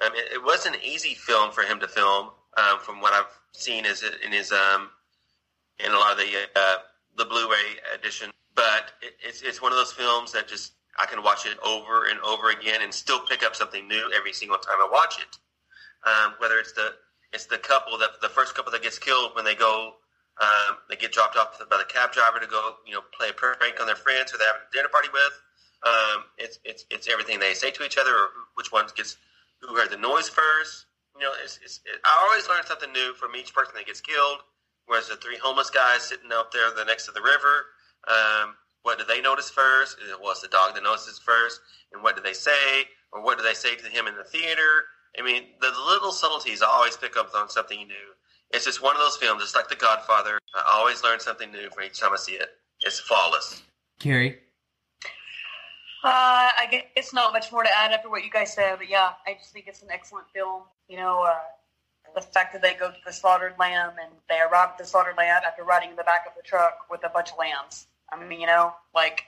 [0.04, 3.40] Um, it, it was an easy film for him to film, um, from what I've
[3.54, 4.90] seen is in his um,
[5.80, 6.76] in a lot of the uh,
[7.18, 8.32] the Blu-ray edition.
[8.54, 12.06] But it, it's it's one of those films that just I can watch it over
[12.06, 15.38] and over again and still pick up something new every single time I watch it.
[16.08, 16.94] Um, whether it's the
[17.34, 19.96] it's the couple that the first couple that gets killed when they go
[20.42, 23.34] um, they get dropped off by the cab driver to go, you know, play a
[23.34, 25.36] prank on their friends who they're having a dinner party with.
[25.84, 29.18] Um, it's it's it's everything they say to each other, or which one gets
[29.62, 30.88] who heard the noise first.
[31.16, 34.02] You know, it's, it's it, I always learn something new from each person that gets
[34.02, 34.40] killed.
[34.88, 37.66] Whereas the three homeless guys sitting out there the next to the river,
[38.08, 39.98] um, what do they notice first?
[40.12, 41.60] It was the dog that notices first,
[41.92, 44.86] and what do they say, or what do they say to him in the theater?
[45.18, 48.14] I mean, the little subtleties I always pick up on something new.
[48.52, 50.40] It's just one of those films, just like The Godfather.
[50.54, 52.48] I always learn something new for each time I see it.
[52.82, 53.64] It's flawless.
[54.00, 54.38] Carrie.
[56.04, 58.88] Uh, I guess it's not much more to add after what you guys said, but
[58.88, 60.62] yeah, I just think it's an excellent film.
[60.88, 61.40] You know, uh,
[62.14, 65.18] the fact that they go to the slaughtered lamb and they arrive at the slaughtered
[65.18, 67.88] lamb after riding in the back of the truck with a bunch of lambs.
[68.12, 69.24] I mean, you know, like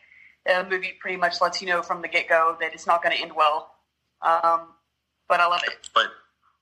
[0.45, 3.15] the movie pretty much lets you know from the get go that it's not going
[3.15, 3.71] to end well.
[4.21, 4.69] Um,
[5.27, 5.89] but I love it.
[5.93, 6.07] But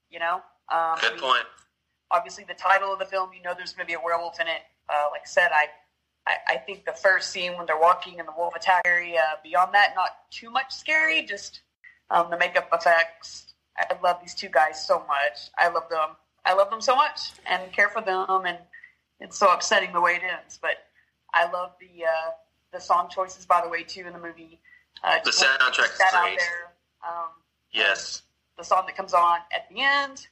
[0.09, 1.43] You know, um, I good mean, point.
[2.11, 4.47] obviously the title of the film, you know, there's going to be a werewolf in
[4.47, 4.61] it.
[4.89, 5.67] Uh, like I said, I,
[6.27, 9.73] I, I think the first scene when they're walking in the wolf attack area, beyond
[9.73, 11.61] that, not too much scary, just
[12.09, 13.53] um, the makeup effects.
[13.77, 15.49] I love these two guys so much.
[15.57, 16.09] I love them.
[16.45, 18.57] I love them so much and care for them, and
[19.19, 20.57] it's so upsetting the way it ends.
[20.61, 20.77] But
[21.35, 22.31] I love the uh,
[22.71, 24.59] the song choices, by the way, too, in the movie.
[25.03, 26.39] Uh, The just wanted to soundtrack is that out great.
[26.39, 26.73] there.
[27.07, 27.29] Um,
[27.71, 28.23] Yes.
[28.57, 30.27] the song that comes on at the end,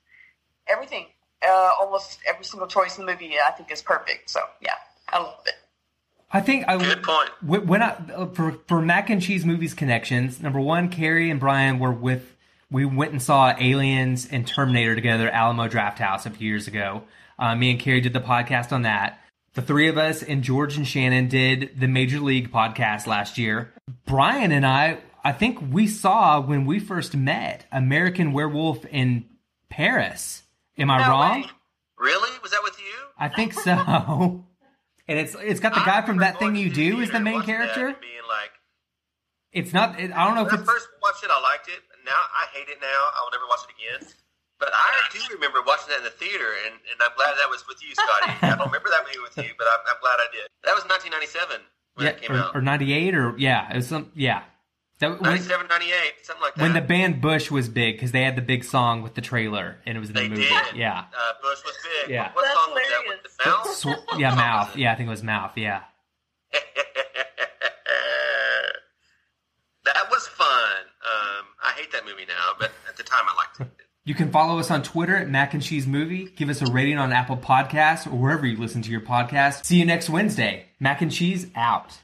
[0.67, 1.07] everything,
[1.45, 4.29] uh, almost every single choice in the movie, I think is perfect.
[4.29, 4.71] So yeah,
[5.09, 5.53] I love it.
[6.31, 7.29] I think I Good point.
[7.43, 11.77] When I uh, for for mac and cheese movies connections, number one, Carrie and Brian
[11.79, 12.29] were with.
[12.71, 17.03] We went and saw Aliens and Terminator together at Alamo Drafthouse a few years ago.
[17.37, 19.19] Uh, me and Carrie did the podcast on that.
[19.53, 23.71] The three of us and George and Shannon did the Major League podcast last year.
[24.05, 29.25] Brian and I, I think we saw when we first met American Werewolf in
[29.69, 30.41] Paris.
[30.77, 31.41] Am I No wrong?
[31.41, 31.47] way.
[31.99, 32.39] Really?
[32.41, 32.93] Was that with you?
[33.17, 34.43] I think so.
[35.05, 37.41] And it's it's got the I guy from that thing you do is the main
[37.41, 37.87] character.
[37.99, 38.51] Being like,
[39.51, 39.99] It's not.
[39.99, 41.75] It, I don't know if when I first watched it, I liked it.
[42.05, 42.77] Now I hate it.
[42.79, 44.09] Now I will never watch it again.
[44.63, 47.67] But I do remember watching that in the theater, and, and I'm glad that was
[47.67, 48.31] with you, Scotty.
[48.47, 50.47] I don't remember that movie with you, but I'm, I'm glad I did.
[50.63, 51.59] That was 1997
[51.95, 52.55] when Yeah, it came or, out.
[52.55, 54.09] or ninety eight, or yeah, it was some.
[54.15, 54.43] Yeah,
[54.99, 55.91] that, when, 97, 98,
[56.23, 56.61] something like that.
[56.63, 59.79] when the band Bush was big because they had the big song with the trailer
[59.85, 60.43] and it was in the they movie.
[60.47, 60.75] did.
[60.79, 62.09] Yeah, Uh, Bush was big.
[62.15, 62.31] Yeah.
[62.31, 63.03] What That's song was that?
[63.09, 63.67] With the mouth?
[63.75, 64.77] Sw- yeah, mouth.
[64.77, 65.57] Yeah, I think it was mouth.
[65.57, 65.81] Yeah.
[69.85, 70.87] that was fun.
[71.03, 73.82] Um, I hate that movie now, but at the time I liked it.
[74.05, 76.25] You can follow us on Twitter at Mac and Cheese Movie.
[76.35, 79.63] Give us a rating on Apple Podcasts or wherever you listen to your podcast.
[79.63, 80.65] See you next Wednesday.
[80.77, 81.99] Mac and Cheese out.